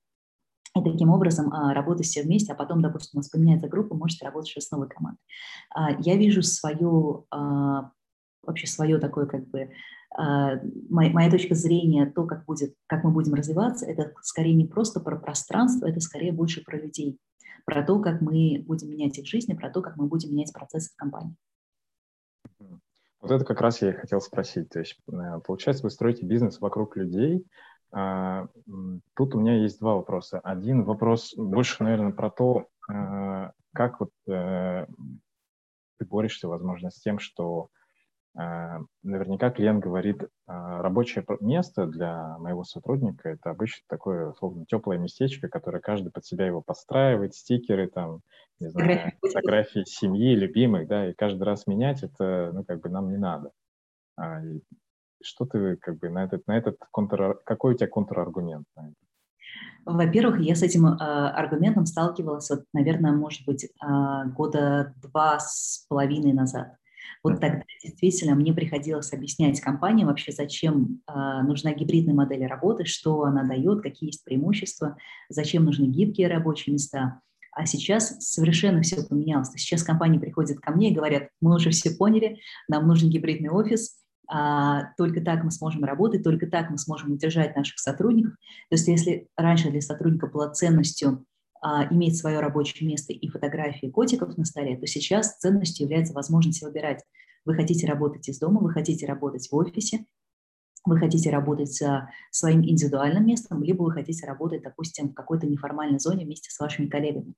[0.76, 4.24] И таким образом а, работать все вместе, а потом, допустим, у вас поменяется группа, можете
[4.24, 5.18] работать уже с новой командой.
[5.74, 7.90] А, я вижу свою а,
[8.48, 9.70] вообще свое такое как бы
[10.16, 15.00] моя, моя точка зрения, то, как, будет, как мы будем развиваться, это скорее не просто
[15.00, 17.18] про пространство, это скорее больше про людей,
[17.64, 20.90] про то, как мы будем менять их жизни, про то, как мы будем менять процессы
[20.92, 21.36] в компании.
[23.20, 24.68] Вот это как раз я и хотел спросить.
[24.70, 27.44] То есть, э, получается, вы строите бизнес вокруг людей.
[27.90, 28.48] А,
[29.14, 30.40] тут у меня есть два вопроса.
[30.40, 34.86] Один вопрос больше, наверное, про то, э, как вот э,
[35.98, 37.70] ты борешься, возможно, с тем, что
[39.02, 45.48] наверняка клиент говорит, э, рабочее место для моего сотрудника– это обычно такое, условно, теплое местечко,
[45.48, 48.20] которое каждый под себя его подстраивает, стикеры, там,
[48.60, 53.10] не знаю, фотографии семьи, любимых, да, и каждый раз менять это, ну, как бы нам
[53.10, 53.50] не надо.
[54.16, 54.40] А,
[55.20, 58.94] что ты, как бы, на этот, на этот контр, какой у тебя контраргумент на это?
[59.84, 65.86] Во-первых, я с этим э, аргументом сталкивалась, вот, наверное, может быть, э, года два с
[65.88, 66.76] половиной назад.
[67.22, 73.24] Вот тогда действительно мне приходилось объяснять компании вообще, зачем э, нужна гибридная модель работы, что
[73.24, 74.96] она дает, какие есть преимущества,
[75.28, 77.20] зачем нужны гибкие рабочие места.
[77.52, 79.50] А сейчас совершенно все поменялось.
[79.56, 83.98] Сейчас компании приходят ко мне и говорят, мы уже все поняли, нам нужен гибридный офис,
[84.30, 88.34] а, только так мы сможем работать, только так мы сможем удержать наших сотрудников.
[88.68, 91.24] То есть если раньше для сотрудника была ценностью
[91.60, 96.62] а, иметь свое рабочее место и фотографии котиков на столе, то сейчас ценностью является возможность
[96.62, 97.02] выбирать.
[97.44, 100.04] Вы хотите работать из дома, вы хотите работать в офисе,
[100.84, 101.82] вы хотите работать
[102.30, 106.86] своим индивидуальным местом, либо вы хотите работать, допустим, в какой-то неформальной зоне вместе с вашими
[106.86, 107.34] коллегами.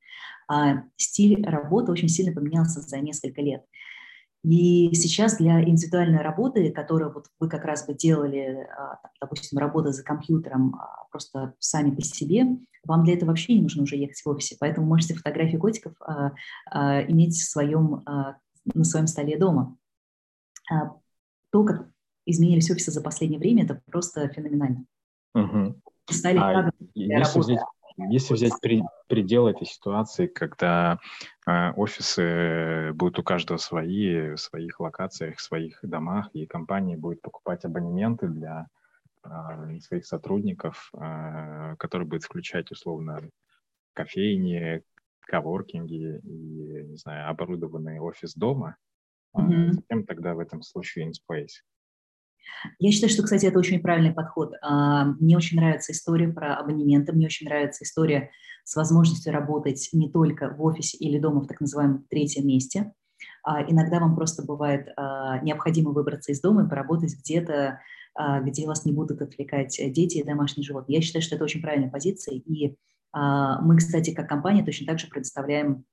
[0.48, 3.64] А стиль работы очень сильно поменялся за несколько лет.
[4.42, 9.92] И сейчас для индивидуальной работы, которую вот вы как раз бы делали, а, допустим, работа
[9.92, 12.46] за компьютером а, просто сами по себе,
[12.84, 14.56] вам для этого вообще не нужно уже ехать в офисе.
[14.58, 16.32] Поэтому можете фотографии котиков а,
[17.08, 19.76] иметь в своем, на своем столе дома.
[21.50, 21.90] То, как
[22.24, 24.86] изменились офисы за последнее время, это просто феноменально.
[25.34, 25.80] Угу.
[26.10, 27.60] Стали а если взять,
[28.08, 30.98] если взять при, предел этой ситуации, когда
[31.46, 37.20] э, офисы будут у каждого свои, в своих локациях, в своих домах, и компания будет
[37.22, 38.66] покупать абонементы для
[39.24, 43.20] э, своих сотрудников, э, которые будут включать условно
[43.92, 44.82] кофейни,
[45.20, 48.76] коворкинги и, не знаю, оборудованный офис дома,
[49.36, 49.72] mm-hmm.
[49.72, 51.62] зачем тогда в этом случае InSpace?
[52.78, 54.52] Я считаю, что, кстати, это очень правильный подход.
[54.62, 58.30] А, мне очень нравится история про абонементы, мне очень нравится история
[58.64, 62.92] с возможностью работать не только в офисе или дома в так называемом третьем месте.
[63.42, 67.80] А, иногда вам просто бывает а, необходимо выбраться из дома и поработать где-то,
[68.42, 70.96] где вас не будут отвлекать дети и домашние животные.
[70.96, 72.34] Я считаю, что это очень правильная позиция.
[72.34, 72.76] И
[73.14, 75.84] мы, кстати, как компания точно так же предоставляем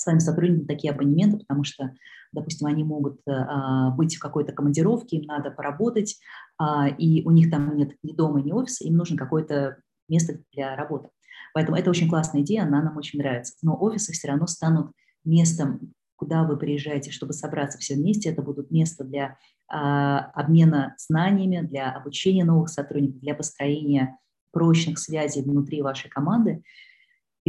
[0.00, 1.92] своим сотрудникам такие абонементы, потому что
[2.32, 6.18] допустим, они могут э, а, быть в какой-то командировке, им надо поработать,
[6.58, 10.76] а, и у них там нет ни дома, ни офиса, им нужно какое-то место для
[10.76, 11.08] работы.
[11.54, 13.54] Поэтому это очень классная идея, она нам очень нравится.
[13.62, 14.92] Но офисы все равно станут
[15.24, 18.30] местом, куда вы приезжаете, чтобы собраться все вместе.
[18.30, 19.36] Это будут места для
[19.68, 24.18] а, обмена знаниями, для обучения новых сотрудников, для построения
[24.52, 26.62] прочных связей внутри вашей команды.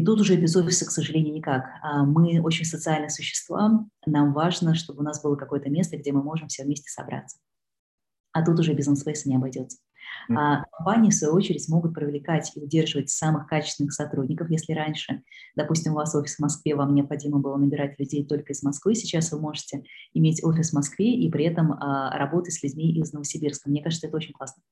[0.01, 1.63] И тут уже без офиса, к сожалению, никак.
[1.83, 6.23] А мы очень социальные существа, нам важно, чтобы у нас было какое-то место, где мы
[6.23, 7.37] можем все вместе собраться.
[8.31, 9.77] А тут уже без инспейса не обойдется.
[10.35, 14.49] А компании, в свою очередь, могут привлекать и удерживать самых качественных сотрудников.
[14.49, 15.21] Если раньше,
[15.55, 19.31] допустим, у вас офис в Москве, вам необходимо было набирать людей только из Москвы, сейчас
[19.31, 19.83] вы можете
[20.15, 23.69] иметь офис в Москве и при этом а, работать с людьми из Новосибирска.
[23.69, 24.63] Мне кажется, это очень классно.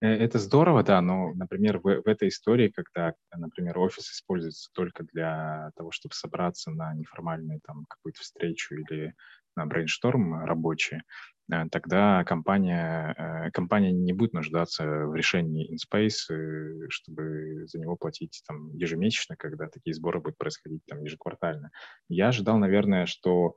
[0.00, 5.04] Э, это здорово, да, но, например, в, в этой истории, когда, например, офис используется только
[5.04, 9.14] для того, чтобы собраться на неформальную там какую-то встречу или
[9.56, 11.02] на брейншторм рабочий, Э,
[11.70, 18.42] тогда компания, э, компания не будет нуждаться в решении InSpace, э, чтобы за него платить
[18.46, 21.70] там, ежемесячно, когда такие сборы будут происходить там, ежеквартально.
[22.08, 23.54] Я ожидал, наверное, что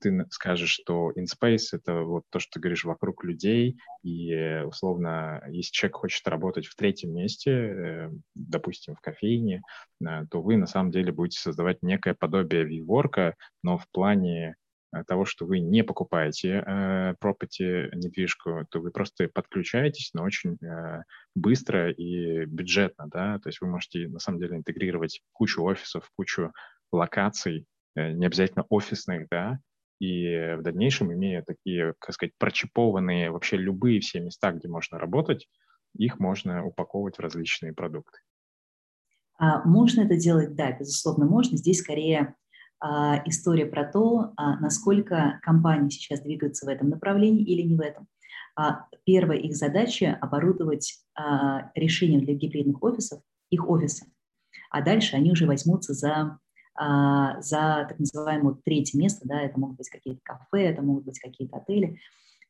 [0.00, 5.72] ты скажешь, что InSpace— это вот то, что ты говоришь, вокруг людей, и, условно, если
[5.72, 9.62] человек хочет работать в третьем месте, допустим, в кофейне,
[10.00, 14.61] то вы на самом деле будете создавать некое подобие виворка, но в плане Э,
[15.06, 21.02] того, что вы не покупаете э, property, недвижку, то вы просто подключаетесь, но очень э,
[21.34, 26.52] быстро и бюджетно, да, то есть вы можете на самом деле интегрировать кучу офисов, кучу
[26.92, 29.58] локаций, э, не обязательно офисных, да,
[29.98, 35.48] и в дальнейшем, имея такие, как сказать, прочипованные вообще любые все места, где можно работать,
[35.96, 38.18] их можно упаковывать в различные продукты.
[39.38, 40.54] А можно это делать?
[40.54, 41.56] Да, безусловно, можно.
[41.56, 42.34] Здесь скорее
[43.26, 48.08] история про то, а, насколько компании сейчас двигаются в этом направлении или не в этом.
[48.56, 50.98] А, первая их задача– оборудовать
[51.74, 54.06] решением для гибридных офисов их офисы,
[54.70, 56.38] а дальше они уже возьмутся за,
[56.74, 61.58] за так называемое третье место, да, это могут быть какие-то кафе, это могут быть какие-то
[61.58, 61.98] отели.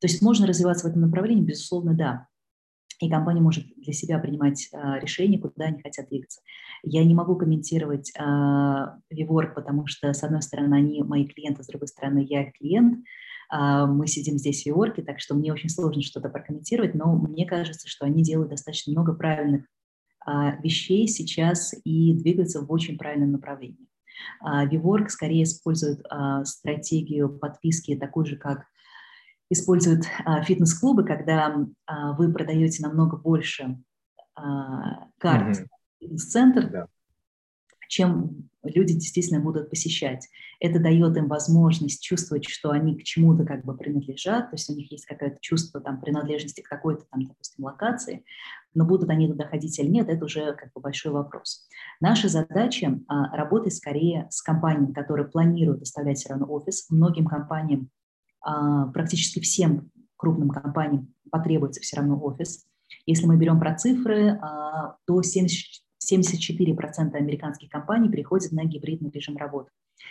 [0.01, 2.29] То есть можно развиваться в этом направлении, безусловно, да
[3.07, 6.41] и компания может для себя принимать а, решение, куда они хотят двигаться.
[6.85, 11.67] Я не могу комментировать а, WeWork, потому что, с одной стороны, они мои клиенты, с
[11.67, 13.05] другой стороны, я их клиент.
[13.49, 17.45] А, мы сидим здесь в WeWork, так что мне очень сложно что-то прокомментировать, но мне
[17.45, 19.67] кажется, что они делают достаточно много правильных
[20.25, 23.89] а, вещей сейчас и двигаются в очень правильном направлении.
[24.41, 28.67] А, WeWork скорее использует а, стратегию подписки такой же, как
[29.53, 33.79] используют а, фитнес-клубы, когда а, вы продаете намного больше
[34.35, 35.67] а, карт mm-hmm.
[36.01, 36.87] фитнес-центр, да.
[37.89, 40.29] чем люди действительно будут посещать.
[40.61, 44.75] Это дает им возможность чувствовать, что они к чему-то как бы принадлежат, то есть у
[44.75, 48.25] них есть какое-то чувство там, принадлежности к какой-то там, допустим, локации,
[48.75, 51.67] но будут они туда ходить или нет, это уже как бы большой вопрос.
[52.01, 56.89] Наша задача а, работать скорее с компаниями, которые планируют оставлять все равно офис.
[56.91, 57.91] Многим компаниям,
[58.43, 62.65] практически всем крупным компаниям потребуется все равно офис.
[63.07, 69.37] Если мы берем про цифры, а, то 70, 74% американских компаний переходят на гибридный режим
[69.37, 69.71] работы.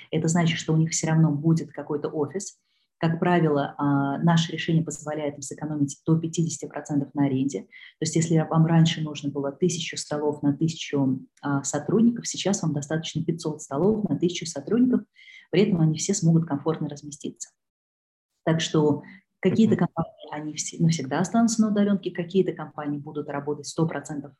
[0.10, 2.58] Это значит, что у них все равно будет какой-то офис.
[2.98, 7.62] Как правило, а, наше решение позволяет им сэкономить до 50% на аренде.
[7.62, 12.74] То есть если вам раньше нужно было 1000 столов на 1000 а, сотрудников, сейчас вам
[12.74, 15.02] достаточно 500 столов на 1000 сотрудников,
[15.50, 17.50] при этом они все смогут комфортно разместиться.
[18.44, 19.04] Так что
[19.40, 24.32] какие-то компании, они навсегда останутся на удаленке, какие-то компании будут работать 100%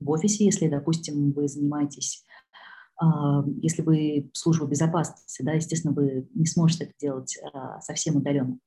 [0.00, 2.24] в офисе, если, допустим, вы занимаетесь,
[3.00, 8.58] а, если вы служба безопасности, да, естественно, вы не сможете это делать а, совсем удаленно.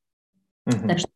[0.67, 0.88] Uh-huh.
[0.88, 1.10] Так что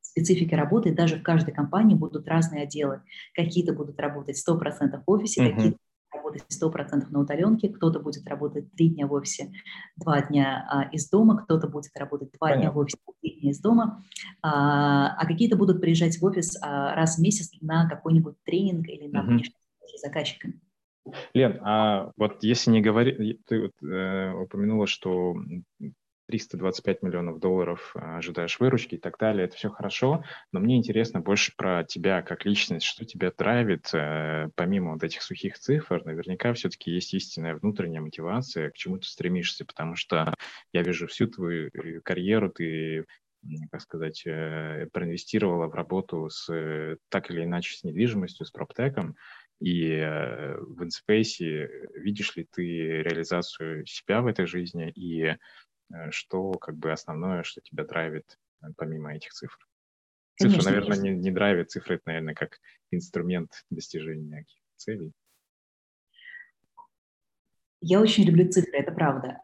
[0.00, 3.02] специфики работы, даже в каждой компании будут разные отделы.
[3.34, 5.54] Какие-то будут работать 100% в офисе, uh-huh.
[5.54, 5.78] какие-то
[6.26, 9.52] работать 100% на удаленке, кто-то будет работать 3 дня в офисе,
[9.96, 12.62] 2 дня а, из дома, кто-то будет работать 2 Понятно.
[12.62, 14.02] дня в офисе, 3 дня из дома,
[14.42, 19.06] а, а какие-то будут приезжать в офис а, раз в месяц на какой-нибудь тренинг или
[19.06, 19.98] на внешний угу.
[20.02, 20.60] заказчиками.
[21.34, 25.36] Лен, а вот если не говорить, ты вот, э, упомянула, что
[26.26, 29.44] 325 миллионов долларов а, ожидаешь выручки и так далее.
[29.44, 32.86] Это все хорошо, но мне интересно больше про тебя как личность.
[32.86, 36.04] Что тебя драйвит, э, помимо вот этих сухих цифр?
[36.04, 40.34] Наверняка все-таки есть истинная внутренняя мотивация, к чему ты стремишься, потому что
[40.72, 43.06] я вижу всю твою э, карьеру, ты
[43.70, 49.14] как сказать, э, проинвестировала в работу с так или иначе с недвижимостью, с проптеком,
[49.60, 49.96] и
[50.60, 55.36] в InSpace видишь ли ты реализацию себя в этой жизни и Э,
[56.10, 59.58] что как бы основное, что тебя драйвит э, помимо этих цифр?
[60.38, 61.14] Цифры, конечно, наверное, конечно.
[61.14, 65.12] Не, не драйвит, цифры это, наверное, как инструмент достижения каких целей.
[67.80, 69.40] Я очень люблю цифры, это правда.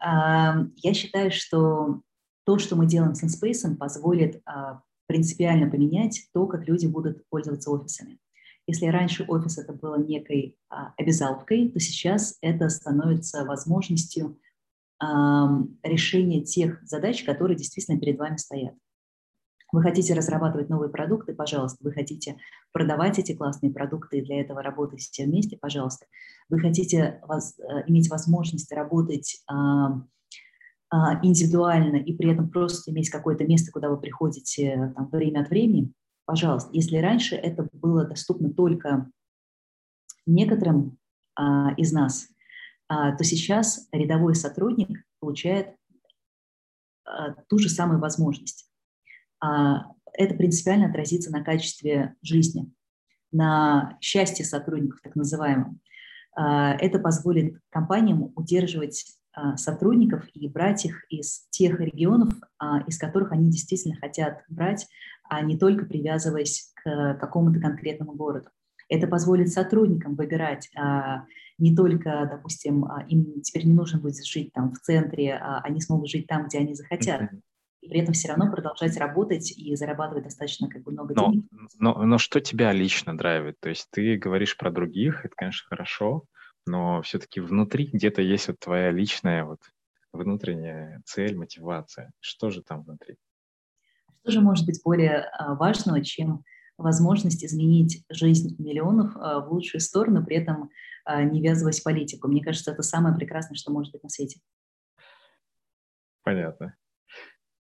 [0.75, 2.01] Я считаю, что
[2.45, 7.71] то, что мы делаем с InSpace, позволит а, принципиально поменять то, как люди будут пользоваться
[7.71, 8.19] офисами.
[8.65, 14.39] Если раньше офис это было некой а, обязаловкой, то сейчас это становится возможностью
[15.83, 18.73] решение тех задач, которые действительно перед вами стоят.
[19.73, 21.83] Вы хотите разрабатывать новые продукты, пожалуйста.
[21.83, 22.37] Вы хотите
[22.71, 26.05] продавать эти классные продукты и для этого работать все вместе, пожалуйста.
[26.47, 29.43] Вы хотите воз, э, иметь возможность работать
[30.95, 35.49] а, индивидуально и при этом просто иметь какое-то место, куда вы приходите там, время от
[35.49, 35.91] времени,
[36.25, 36.69] пожалуйста.
[36.71, 39.09] Если раньше это было доступно только
[40.27, 40.99] некоторым
[41.35, 42.27] а, из нас,
[42.87, 45.75] то сейчас рядовой сотрудник получает
[47.05, 48.69] а, ту же самую возможность.
[49.39, 52.71] А, это принципиально отразится на качестве жизни,
[53.31, 55.79] на счастье сотрудников, так называемом.
[56.35, 59.05] Это позволит компаниям удерживать
[59.55, 62.33] сотрудников и брать их из тех регионов,
[62.87, 64.87] из которых они действительно хотят брать,
[65.29, 68.49] а не только привязываясь к какому-то конкретному городу.
[68.93, 71.25] Это позволит сотрудникам выбирать а,
[71.57, 75.81] не только, допустим, а, им теперь не нужно будет жить там в центре, а они
[75.81, 77.31] смогут жить там, где они захотят.
[77.81, 81.45] И при этом все равно продолжать работать и зарабатывать достаточно как бы много но, денег.
[81.79, 83.55] Но, но что тебя лично драйвит?
[83.59, 86.25] То есть ты говоришь про других, это, конечно, хорошо,
[86.67, 89.59] но все-таки внутри где-то есть вот твоя личная вот
[90.13, 92.11] внутренняя цель, мотивация.
[92.19, 93.17] Что же там внутри?
[94.21, 96.43] Что же может быть более важного, чем
[96.77, 100.69] возможность изменить жизнь миллионов а, в лучшую сторону, при этом
[101.05, 102.27] а, не ввязываясь в политику.
[102.27, 104.39] Мне кажется, это самое прекрасное, что может быть на свете.
[106.23, 106.75] Понятно.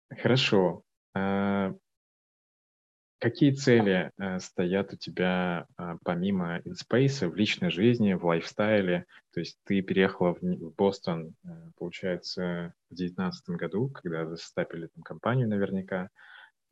[0.09, 0.83] Хорошо.
[1.15, 1.73] А,
[3.19, 5.65] какие цели стоят у тебя
[6.03, 9.05] помимо InSpace в личной жизни, в лайфстайле?
[9.33, 11.35] То есть ты переехала в Бостон,
[11.77, 16.09] получается, в 2019 году, когда вы сетапили там компанию наверняка.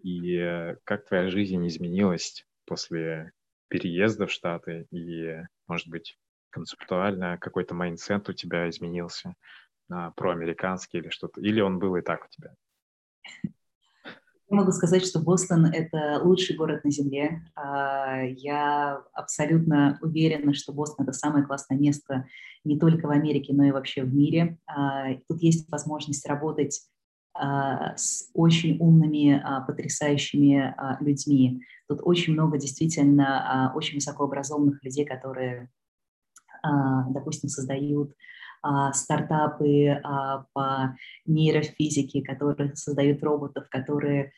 [0.04, 3.32] И э, как твоя жизнь изменилась после
[3.68, 4.88] переезда в Штаты?
[4.92, 6.18] И, может быть,
[6.50, 9.36] концептуально какой-то mindset у тебя изменился
[9.90, 11.42] на проамериканский или что-то?
[11.42, 12.56] Или он был и так у тебя?
[14.52, 17.42] Я могу сказать, что Бостон— это лучший город на Земле.
[17.56, 22.28] А, я абсолютно уверена, что Бостон— это самое классное место
[22.66, 24.58] не только в Америке, но и вообще в мире.
[24.68, 27.01] А, тут есть возможность работать а,
[27.34, 31.62] с очень умными, а, потрясающими а, людьми.
[31.88, 35.70] Тут очень много действительно очень высокообразованных людей, которые
[36.64, 38.14] допустим, создают
[38.94, 40.00] стартапы
[40.54, 44.32] по нейрофизике, которые создают роботов, которые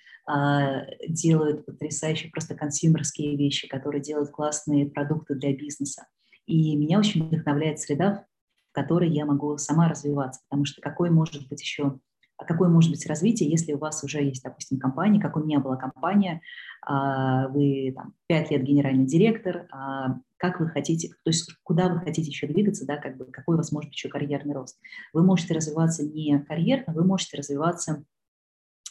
[1.10, 6.08] делают потрясающие просто консюмерские вещи, которые делают классные продукты для бизнеса.
[6.46, 8.26] И меня очень вдохновляет среда,
[8.72, 12.92] в которой я могу сама развиваться, потому что какой может быть еще а какое может
[12.92, 16.42] быть развитие, если у вас уже есть, допустим, компания, как у меня была компания,
[16.82, 22.00] а, вы там, 5 лет генеральный директор, а, как вы хотите, то есть куда вы
[22.00, 24.78] хотите еще двигаться, да, как бы, какой у вас может быть еще карьерный рост.
[25.14, 28.04] Вы можете развиваться не карьерно, вы можете развиваться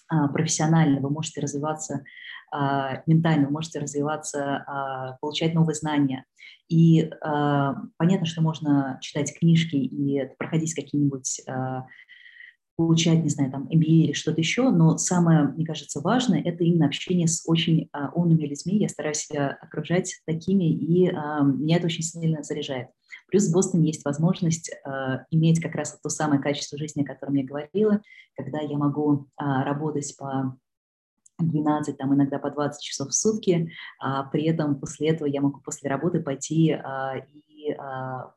[0.08, 2.04] профессионально, вы можете развиваться
[3.06, 6.26] ментально, вы можете развиваться, получать новые знания.
[6.68, 7.10] И
[7.96, 11.40] понятно, что можно читать книжки и проходить какие-нибудь
[12.86, 16.86] получать, не знаю, там, MBA или что-то еще, но самое, мне кажется, важное– это именно
[16.86, 18.78] общение с очень а, умными людьми.
[18.78, 22.88] Я стараюсь себя окружать такими, и а, меня это очень сильно заряжает.
[23.28, 27.34] Плюс в Бостоне есть возможность а, иметь как раз то самое качество жизни, о котором
[27.34, 28.00] я говорила,
[28.36, 30.58] когда я могу а, работать по
[31.38, 33.70] 12, там иногда по 20 часов в сутки,
[34.00, 38.32] а при этом после этого я могу после работы пойти а, и а,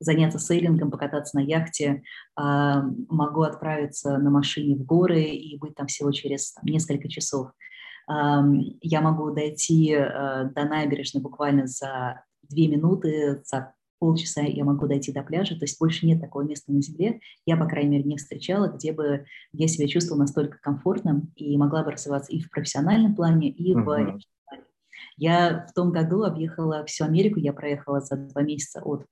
[0.00, 2.02] заняться сейлингом, покататься на яхте,
[2.36, 7.50] а, могу отправиться на машине в горы и быть там всего через там, несколько часов.
[8.10, 15.12] Я могу дойти э, до набережной буквально за две минуты, за полчаса я могу дойти
[15.12, 18.16] до пляжа, то есть больше нет такого места на земле, я, по крайней мере, не
[18.16, 23.14] встречала, где бы я себя чувствовала настолько комфортно и могла бы развиваться и в профессиональном
[23.14, 23.80] плане, и uh-huh.
[23.80, 24.18] в плане.
[25.16, 29.04] Я в том году объехала всю Америку, я проехала за два месяца от а,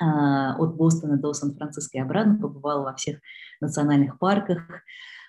[0.00, 3.18] от Бостона до Сан-Франциско и обратно, побывала во всех
[3.60, 4.62] национальных парках,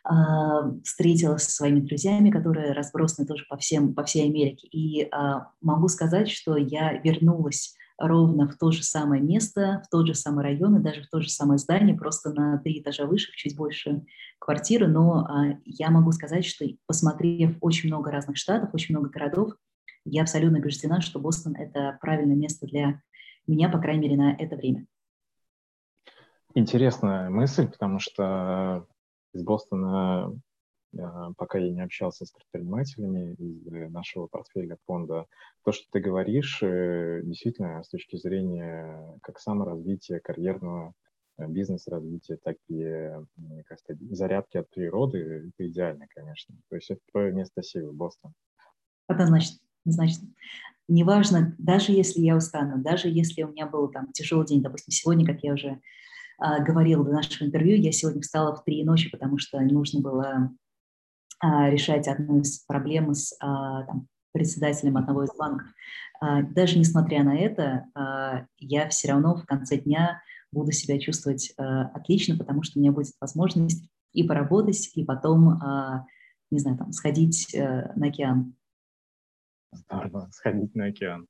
[0.03, 4.67] а, встретилась со своими друзьями, которые разбросаны тоже по, всем, по всей Америке.
[4.67, 10.07] И а, могу сказать, что я вернулась ровно в то же самое место, в тот
[10.07, 13.31] же самый район и даже в то же самое здание, просто на три этажа выше,
[13.31, 14.03] в чуть больше
[14.39, 14.87] квартиры.
[14.87, 15.27] Но
[15.65, 19.53] я могу сказать, что посмотрев очень много разных штатов, очень много городов,
[20.03, 23.01] я абсолютно убеждена, что Бостон– это правильное место для
[23.47, 24.85] меня, по крайней мере, на это время.
[26.53, 28.85] Интересная мысль, потому что
[29.33, 30.37] из Бостона,
[31.37, 35.27] пока я не общался с предпринимателями из нашего портфеля фонда,
[35.63, 40.93] то, что ты говоришь, э, действительно, с точки зрения как саморазвития, карьерного
[41.37, 43.11] э, бизнес-развития, так и
[43.65, 46.55] как сказать, зарядки от природы, это идеально, конечно.
[46.69, 48.33] То есть это твое место силы, Бостон.
[49.07, 49.59] Однозначно.
[49.85, 50.21] Значит,
[50.91, 55.25] неважно, даже если я устану, даже если у меня был там тяжелый день, допустим, сегодня,
[55.25, 55.79] как я уже
[56.37, 60.51] а, говорила в нашем интервью, я сегодня встала в три ночи, потому что нужно было
[61.39, 65.67] а, решать одну из проблем с а, там, председателем одного из банков.
[66.19, 70.21] А, даже несмотря на это, а, я все равно в конце дня
[70.51, 75.49] буду себя чувствовать а, отлично, потому что у меня будет возможность и поработать, и потом,
[75.49, 76.05] а,
[76.51, 78.55] не знаю, там, сходить а, на океан.
[79.71, 81.27] Здорово, сходить на океан.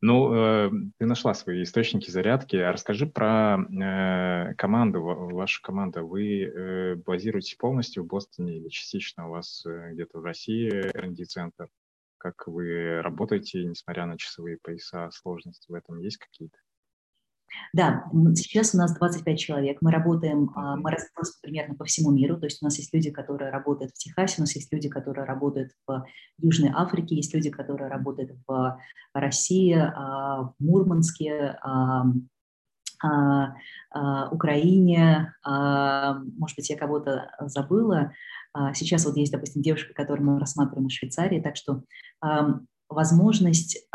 [0.00, 2.56] Ну, э, ты нашла свои источники зарядки.
[2.56, 6.06] А расскажи про э, команду, вашу команду.
[6.06, 11.68] Вы э, базируетесь полностью в Бостоне или частично у вас э, где-то в России R&D-центр?
[12.18, 16.58] Как вы работаете, несмотря на часовые пояса, сложности в этом есть какие-то?
[17.72, 19.78] Да, сейчас у нас 25 человек.
[19.80, 22.38] Мы работаем, а, мы разбросаны примерно по всему миру.
[22.38, 25.24] То есть у нас есть люди, которые работают в Техасе, у нас есть люди, которые
[25.24, 26.04] работают в
[26.38, 28.80] Южной Африке, есть люди, которые работают в
[29.14, 32.04] России, а, в Мурманске, а,
[34.32, 38.12] Украине, может быть, я кого-то забыла.
[38.72, 41.82] Сейчас вот есть, допустим, девушка, которую мы рассматриваем из Швейцарии, так что
[42.88, 43.86] возможность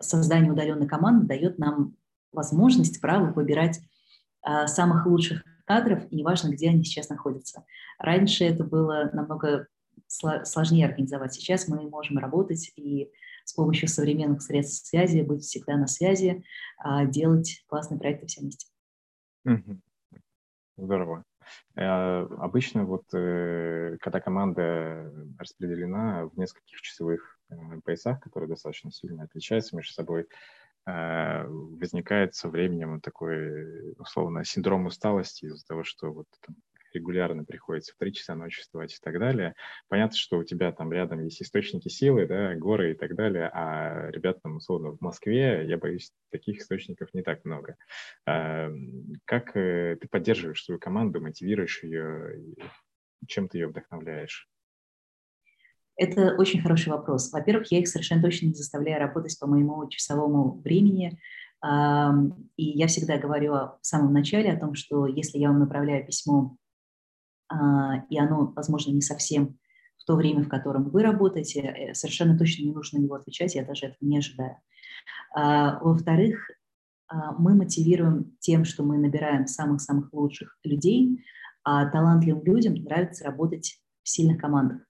[0.00, 1.96] создания удаленной команды дает нам
[2.32, 3.80] возможность, право выбирать
[4.42, 7.64] а, самых лучших кадров, и неважно, где они сейчас находятся.
[7.98, 9.68] Раньше это было намного
[10.08, 11.34] сложнее организовать.
[11.34, 13.10] Сейчас мы можем работать и
[13.44, 16.44] с помощью современных средств связи, быть всегда на связи,
[16.78, 18.66] а, делать классные проекты все вместе.
[20.76, 21.24] Здорово.
[21.74, 27.33] Обычно вот э, когда команда распределена в нескольких часовых
[27.84, 30.26] поясах, которые достаточно сильно отличаются между собой,
[30.86, 36.56] Э, возникает со временем такой, условно, синдром усталости из-за того, что вот там,
[36.92, 39.54] регулярно приходится в три часа ночи вставать и так далее.
[39.88, 44.10] Понятно, что у тебя там рядом есть источники силы, да, горы и так далее, а
[44.10, 47.76] ребят там, условно, в Москве, я боюсь, таких источников не так много.
[48.26, 48.70] А,
[49.24, 52.54] как э, ты поддерживаешь свою команду, мотивируешь ее,
[53.26, 54.50] чем ты ее вдохновляешь?
[55.96, 57.32] Это очень хороший вопрос.
[57.32, 61.18] Во-первых, я их совершенно точно не заставляю работать по моему часовому времени.
[62.56, 66.56] И я всегда говорю в самом начале о том, что если я вам направляю письмо,
[67.48, 69.58] а, и оно, возможно, не совсем
[69.96, 73.54] в то время, в котором вы работаете, э, совершенно точно не нужно на него отвечать,
[73.54, 74.56] я даже этого не ожидаю.
[75.34, 76.50] А, во-вторых,
[77.08, 81.24] а, мы мотивируем тем, что мы набираем самых-самых лучших людей,
[81.62, 84.82] а талантливым людям нравится работать в сильных командах.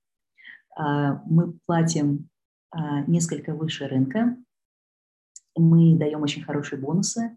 [0.76, 2.28] Мы платим
[3.06, 4.36] несколько выше рынка,
[5.56, 7.36] мы даем очень хорошие бонусы.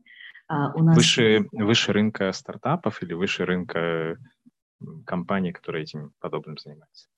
[0.49, 0.95] У нас...
[0.95, 4.17] выше, выше рынка стартапов или выше рынка
[5.05, 7.09] компаний, которые этим подобным занимаются?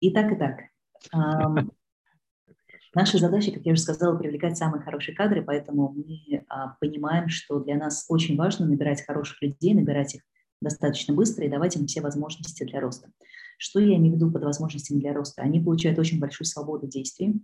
[0.00, 0.60] И так, и так.
[2.94, 7.60] Наша задача, как я уже сказала, привлекать самые хорошие кадры, поэтому мы а, понимаем, что
[7.60, 10.22] для нас очень важно набирать хороших людей, набирать их
[10.60, 13.08] достаточно быстро и давать им все возможности для роста.
[13.62, 15.42] Что я имею в виду под возможностями для роста?
[15.42, 17.42] Они получают очень большую свободу действий,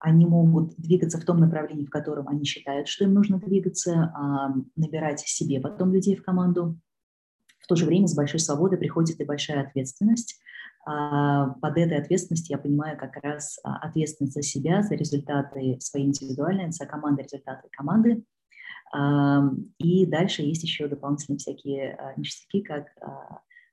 [0.00, 4.52] они могут двигаться в том направлении, в котором они считают, что им нужно двигаться, а,
[4.74, 6.76] набирать себе потом людей в команду.
[7.60, 10.40] В то же время с большой свободой приходит и большая ответственность.
[10.84, 16.02] А, под этой ответственностью я понимаю как раз а, ответственность за себя, за результаты свои
[16.02, 18.24] индивидуальные, за команды, результаты команды.
[19.78, 22.86] И дальше есть еще дополнительные всякие ништяки, как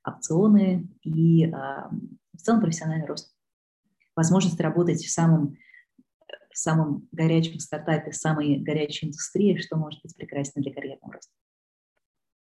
[0.04, 3.34] опционы и в целом профессиональный рост.
[4.16, 5.56] Возможность работать в самом
[6.52, 11.32] в самом горячем стартапе, в самой горячей индустрии, что может быть прекрасно для карьерного роста.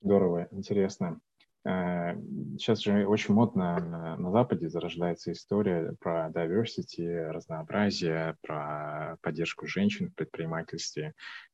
[0.00, 1.20] Здорово, интересно.
[1.66, 2.14] Э,
[2.58, 10.14] сейчас же очень модно на Западе зарождается история про diversity, разнообразие, про поддержку женщин в
[10.14, 11.12] предпринимательстве.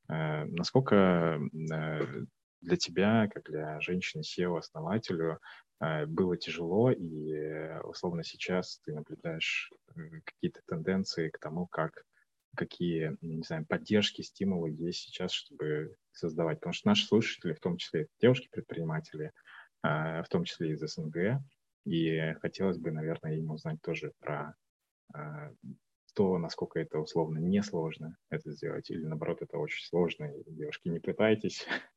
[0.09, 2.01] Э, насколько э,
[2.61, 5.41] для тебя, как для женщины SEO-основателю,
[5.81, 9.73] было тяжело, и условно сейчас ты наблюдаешь
[10.25, 12.05] какие-то тенденции к тому, как
[12.57, 16.59] какие, не знаю, поддержки, стимулы есть сейчас, чтобы создавать.
[16.59, 19.33] Потому что наши слушатели, в том числе девушки-предприниматели,
[19.83, 21.41] а, в том числе из СНГ,
[21.85, 24.57] и хотелось бы, наверное, им узнать тоже про
[25.15, 25.53] а,
[26.15, 30.99] то, насколько это условно несложно это сделать, или наоборот, это очень сложно, и девушки, не
[30.99, 31.67] пытайтесь.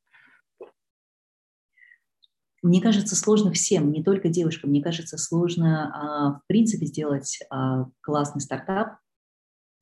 [2.62, 4.70] Мне кажется, сложно всем, не только девушкам.
[4.70, 7.40] Мне кажется, сложно, а, в принципе, сделать
[8.02, 8.98] классный стартап,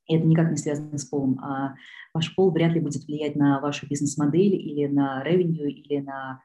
[0.07, 1.39] и это никак не связано с полом.
[1.39, 1.75] А
[2.13, 6.41] ваш пол вряд ли будет влиять на вашу бизнес-модель или на revenue, или на,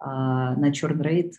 [0.00, 1.32] а, на churn rate.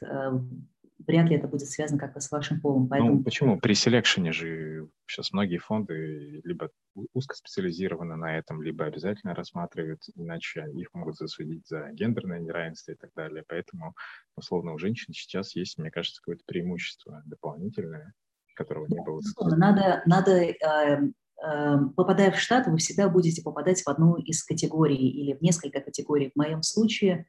[1.05, 2.83] Вряд ли это будет связано как-то с вашим полом.
[2.83, 3.15] Ну, Поэтому...
[3.15, 3.59] Ну, почему?
[3.59, 6.69] При селекшене же сейчас многие фонды либо
[7.13, 13.11] узкоспециализированы на этом, либо обязательно рассматривают, иначе их могут засудить за гендерное неравенство и так
[13.15, 13.43] далее.
[13.47, 13.93] Поэтому,
[14.35, 18.13] условно, у женщин сейчас есть, мне кажется, какое-то преимущество дополнительное,
[18.55, 19.21] которого не было.
[19.55, 24.95] Надо, надо эм, Эм, попадая в штат, вы всегда будете попадать в одну из категорий
[24.95, 26.31] или в несколько категорий.
[26.33, 27.27] В моем случае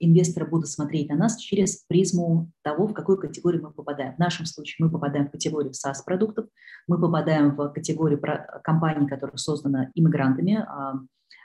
[0.00, 4.14] инвесторы будут смотреть на нас через призму того, в какую категорию мы попадаем.
[4.14, 6.46] В нашем случае мы попадаем в категорию SaaS-продуктов,
[6.86, 8.20] мы попадаем в категорию
[8.64, 10.64] компаний, которые созданы иммигрантами.
[10.66, 10.94] А,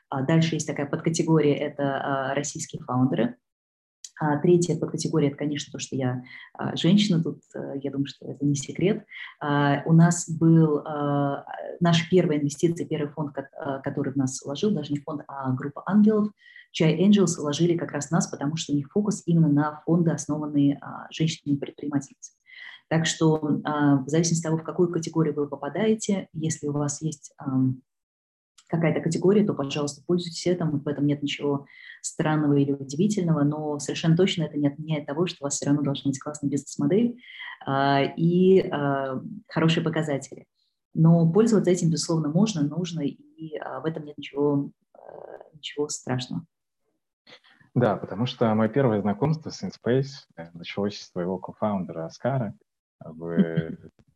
[0.09, 3.37] а дальше есть такая подкатегория, это российские фаундеры.
[4.23, 7.21] А третья подкатегория– это, конечно, то, что я а, женщина.
[7.21, 9.05] Тут, э, я думаю, что это не секрет.
[9.41, 10.81] А, у нас был
[11.81, 13.35] наша первая инвестиция, первый фонд,
[13.83, 16.29] который в нас вложил, даже не фонд, а группа ангелов,
[16.71, 20.79] Chai Angels вложили как раз нас, потому что у них фокус именно на фонды, основанные
[21.11, 22.37] женщинами-предпринимательницами.
[22.89, 27.33] Так что в зависимости от того, в какую категорию вы попадаете, если у вас есть
[28.73, 31.67] какая-то категория, то, пожалуйста, пользуйтесь этим, в этом нет ничего
[32.01, 35.83] странного или удивительного, но совершенно точно это не отменяет того, что у вас все равно
[35.83, 37.21] должна быть классная бизнес-модель
[37.65, 40.45] а, и а, хорошие показатели.
[40.95, 44.99] Но пользоваться этим, безусловно, можно, нужно, и а, в этом нет ничего, а,
[45.53, 46.43] ничего страшного.
[47.75, 52.55] Да, потому что мое первое знакомство с InSpace э, началось с твоего кофаундера Оскара.
[53.03, 53.77] Вы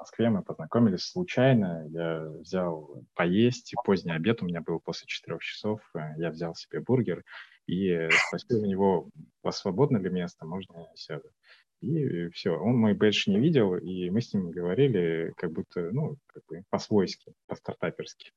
[0.00, 5.82] Москве, мы познакомились случайно, я взял поесть, поздний обед у меня был после четырех часов,
[5.94, 7.22] э, я взял себе бургер
[7.66, 11.28] и спросил у него, у вас свободно ли место, можно я сяду?
[11.82, 16.16] И все, он мой бэдж не видел, и мы с ним говорили как будто, ну,
[16.26, 18.32] как бы по-свойски, по-стартаперски.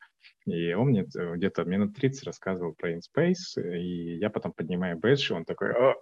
[0.45, 5.32] И он мне э, где-то минут 30 рассказывал про InSpace, и я потом поднимаю бэдж,
[5.32, 5.95] и он такой, О,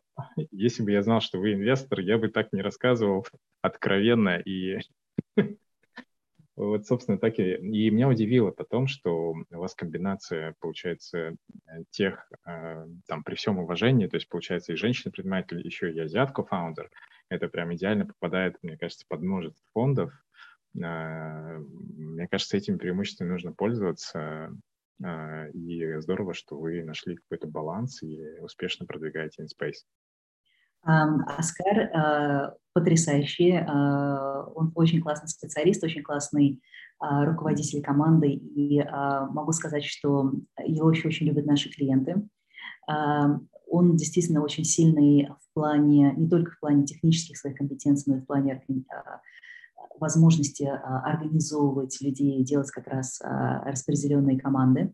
[0.52, 3.28] если бы я знал, что вы инвестор, я бы так не рассказывал
[3.62, 4.80] откровенно и
[6.58, 7.56] Вот, собственно, так и...
[7.56, 11.36] И меня удивило потом, что у вас комбинация, получается,
[11.92, 16.92] тех, э, там, при всем уважении, то есть, получается, и женщина-предприниматель, еще и азиатка-фаундер.
[17.30, 20.14] Это прям идеально попадает, мне кажется, под множество фондов.
[20.76, 24.54] Э, мне кажется, этими преимуществами нужно пользоваться.
[25.04, 29.86] Э, и здорово, что вы нашли какой-то баланс и успешно продвигаете InSpace.
[30.84, 33.60] Оскар потрясающий,
[34.56, 36.62] он очень классный специалист, очень классный
[37.00, 38.84] руководитель команды, и
[39.32, 40.32] могу сказать, что
[40.64, 42.28] его еще очень любят наши клиенты.
[42.88, 48.22] Он действительно очень сильный в плане, не только в плане технических своих компетенций, но и
[48.22, 48.64] в плане
[50.00, 54.94] возможности организовывать людей, делать как раз распределенные команды.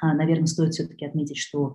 [0.00, 1.74] Наверное, стоит все-таки отметить, что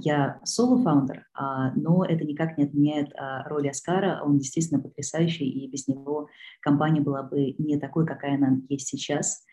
[0.00, 4.22] я соло-фаундер, а, но это никак не отменяет а, роли Оскара.
[4.24, 6.28] Он действительно потрясающий, и без него
[6.60, 9.44] компания была бы не такой, какая она есть сейчас.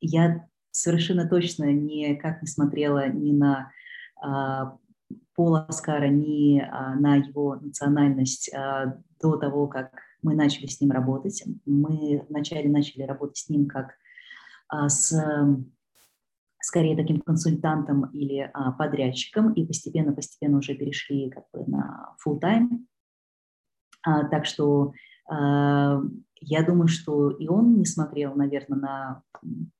[0.00, 3.72] Я совершенно точно никак не смотрела ни на
[5.34, 8.52] пол Оскара, ни на его национальность
[9.20, 9.90] до того, как
[10.22, 11.42] мы начали с ним работать.
[11.66, 13.94] Мы вначале начали работать с ним как
[14.72, 15.12] с
[16.60, 22.84] скорее таким консультантом или а, подрядчиком, и постепенно-постепенно уже перешли как бы на full time.
[24.02, 24.92] А, так что
[25.28, 26.00] а,
[26.40, 29.22] я думаю, что и он не смотрел, наверное, на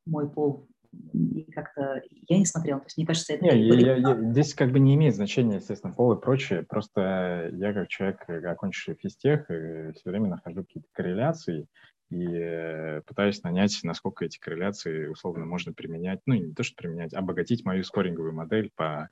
[0.06, 0.68] мой пол
[1.12, 2.80] и как-то я не смотрела.
[2.80, 3.44] То есть мне кажется, это...
[3.44, 6.64] Не, я, я, я, здесь как бы не имеет значения, естественно, пол и прочее.
[6.68, 11.68] Просто я как человек, окончивший физтех, все время нахожу какие-то корреляции
[12.10, 17.14] и э, пытаюсь нанять, насколько эти корреляции условно можно применять, ну, не то, что применять,
[17.14, 19.08] а обогатить мою скоринговую модель по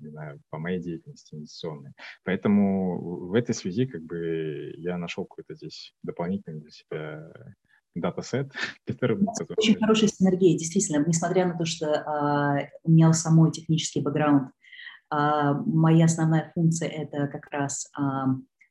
[0.00, 1.92] не знаю, по моей деятельности инвестиционной.
[2.22, 7.32] Поэтому в этой связи как бы я нашел какой-то здесь дополнительный для себя
[7.94, 8.52] датасет,
[8.86, 9.18] который...
[9.56, 14.50] Очень хорошая синергия, действительно, несмотря на то, что а, у меня самой технический бэкграунд,
[15.08, 18.26] а, моя основная функция– это как раз а,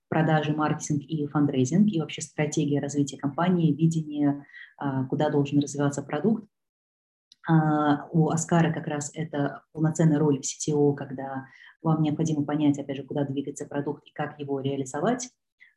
[0.10, 4.45] продажи, маркетинг и фандрейзинг, и вообще стратегия развития компании, видение,
[4.78, 6.45] а, куда должен развиваться продукт.
[7.47, 11.45] А, у Аскара как раз это полноценная роль в CTO, когда
[11.82, 15.30] вам необходимо понять, опять же, куда двигается продукт и как его реализовать,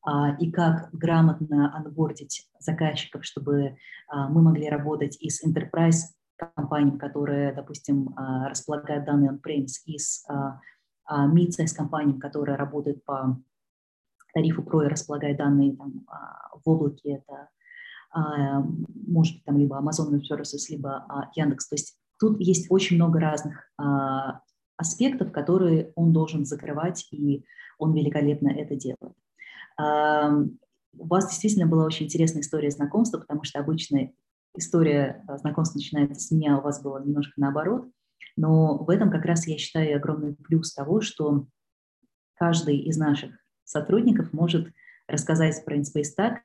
[0.02, 3.76] а, и как грамотно анбордить заказчиков, чтобы
[4.10, 6.14] мы могли работать и с enterprise
[6.54, 10.24] компаниями, которые, допустим, располагают данные on-premise, и с
[11.10, 13.38] mid-size компаниями, которые работают по
[14.32, 17.48] тарифу PRO и располагая данные там, а, в облаке, это
[18.10, 18.60] а,
[19.06, 21.68] может быть там либо Amazon Web Services, либо а, Яндекс.
[21.68, 23.70] То есть тут есть очень много разных
[24.76, 27.44] аспектов, которые он должен закрывать, и
[27.78, 29.16] он великолепно это делает.
[30.96, 34.10] У вас действительно была очень интересная история знакомства, потому что обычно
[34.56, 37.88] история знакомства начинается с меня, у вас было немножко наоборот.
[38.36, 41.46] Но в этом как раз я считаю огромный плюс того, что
[42.34, 43.32] каждый из наших
[43.68, 44.72] сотрудников может
[45.06, 46.42] рассказать про InSpace так,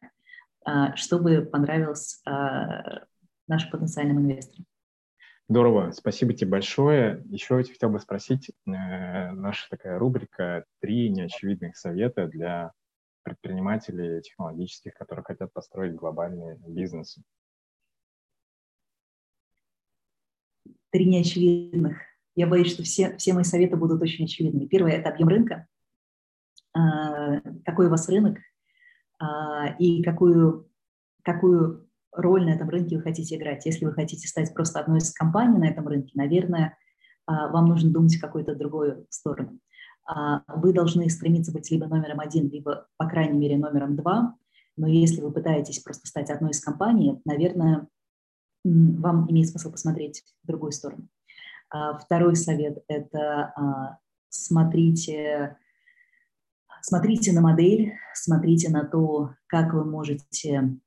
[0.66, 3.06] а, чтобы понравилось а,
[3.48, 4.66] нашим потенциальным инвесторам.
[5.50, 7.22] Здорово, спасибо тебе большое.
[7.26, 12.72] Еще хотел бы спросить, э, наша такая рубрика «Три неочевидных совета для
[13.24, 17.20] предпринимателей технологических, которые хотят построить глобальный бизнес».
[20.92, 21.98] Три неочевидных.
[22.36, 24.66] Я боюсь, что все, все мои советы будут очень очевидными.
[24.66, 25.68] Первое– это объем рынка.
[26.74, 28.40] А, какой у вас рынок
[29.20, 30.70] а, и какую,
[31.24, 33.66] какую роль на этом рынке вы хотите играть.
[33.66, 36.78] Если вы хотите стать просто одной из компаний на этом рынке, наверное,
[37.26, 39.60] а, вам нужно думать в какую-то другую сторону.
[40.48, 44.36] Вы должны стремиться быть либо номером один, либо, по крайней мере, номером два.
[44.76, 47.88] Но если вы пытаетесь просто стать одной из компаний, наверное,
[48.66, 51.08] вам имеет смысл посмотреть в другую сторону.
[51.70, 53.98] Второй совет– это
[54.28, 55.56] смотрите
[56.86, 60.78] Смотрите на модель, смотрите на то, как вы можете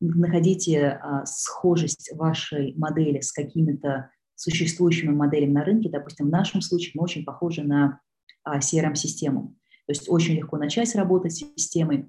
[0.00, 5.90] находите а, схожесть вашей модели с какими-то существующими моделями на рынке.
[5.90, 8.00] Допустим, в нашем случае мы очень похожи на
[8.42, 9.56] а, CRM-систему.
[9.86, 12.08] То есть очень легко начать работать с системой,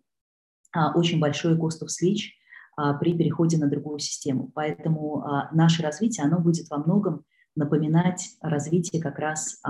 [0.72, 2.30] а, очень большой cost of switch
[3.02, 4.54] при переходе на другую систему.
[4.56, 9.62] Поэтому наше развитие, оно будет во многом напоминать развитие как раз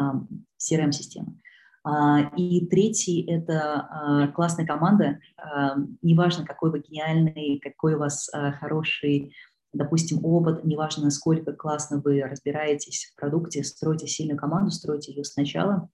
[0.62, 1.40] CRM-системы.
[1.84, 5.20] А, и третий– это а, классная команда.
[5.38, 9.34] А, неважно, какой вы гениальный, какой у вас хороший,
[9.74, 15.90] допустим, опыт, неважно, насколько классно вы разбираетесь в продукте, стройте сильную команду, стройте ее сначала.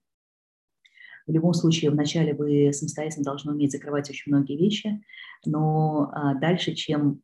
[1.26, 5.02] В любом случае, вначале вы самостоятельно должны уметь закрывать очень многие вещи,
[5.44, 7.20] но дальше, чем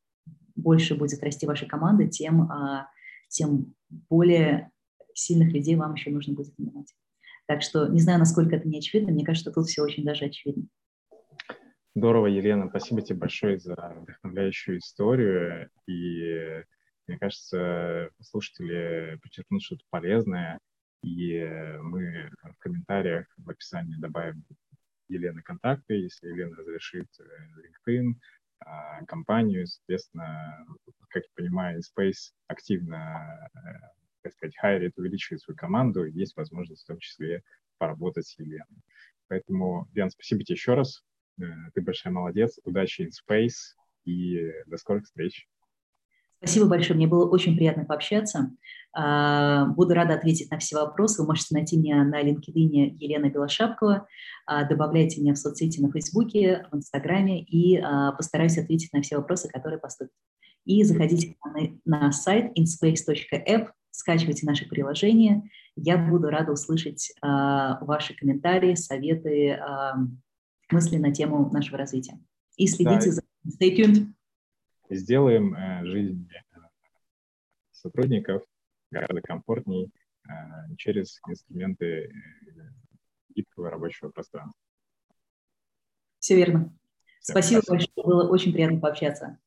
[0.56, 2.50] больше будет расти ваша команда, тем,
[3.28, 3.74] тем
[4.10, 4.72] более
[5.14, 6.92] сильных людей вам еще нужно будет нанимать.
[7.46, 10.64] Так что не знаю, насколько это не очевидно, мне кажется, тут все очень даже очевидно.
[11.94, 15.68] Здорово, Елена, спасибо тебе большое за вдохновляющую историю.
[15.86, 16.62] И
[17.06, 20.58] мне кажется, слушатели подчеркнут что-то полезное.
[21.02, 21.44] И
[21.82, 24.44] мы в комментариях в описании добавим
[25.08, 27.24] Елены контакты, если Елена разрешит э,
[27.90, 28.14] LinkedIn,
[28.60, 30.66] а, компанию, соответственно,
[31.08, 33.58] как я понимаю, Space активно, э,
[34.22, 37.42] так сказать, хайрит, увеличивает свою команду, есть возможность в том числе
[37.78, 38.82] поработать с Еленой.
[39.28, 41.02] Поэтому, Лен, спасибо тебе еще раз.
[41.40, 41.44] Э,
[41.74, 42.58] ты большая молодец.
[42.64, 45.48] Удачи in Space и до скорых встреч.
[46.38, 48.50] Спасибо большое, мне было очень приятно пообщаться.
[48.92, 51.22] А, буду рада ответить на все вопросы.
[51.22, 54.08] Вы можете найти меня на LinkedIn Елена Белошапкова.
[54.46, 59.18] А, добавляйте меня в соцсети на Фейсбуке, в Инстаграме и а, постараюсь ответить на все
[59.18, 60.12] вопросы, которые поступят.
[60.64, 61.36] И заходите
[61.84, 65.48] на сайт inspace.app, скачивайте наше приложение.
[65.76, 69.58] Я буду рада услышать ваши комментарии, советы,
[70.70, 72.18] мысли на тему нашего развития.
[72.56, 73.12] И следите да.
[73.12, 73.22] за...
[73.46, 74.12] Stay tuned
[74.94, 76.58] сделаем э, жизнь э,
[77.70, 78.42] сотрудников
[78.90, 79.90] гораздо комфортней
[80.28, 80.30] э,
[80.76, 82.12] через инструменты
[83.34, 84.60] гибкого рабочего пространства.
[86.18, 86.76] Все верно.
[87.20, 89.38] Все, спасибо, спасибо большое, было очень приятно пообщаться.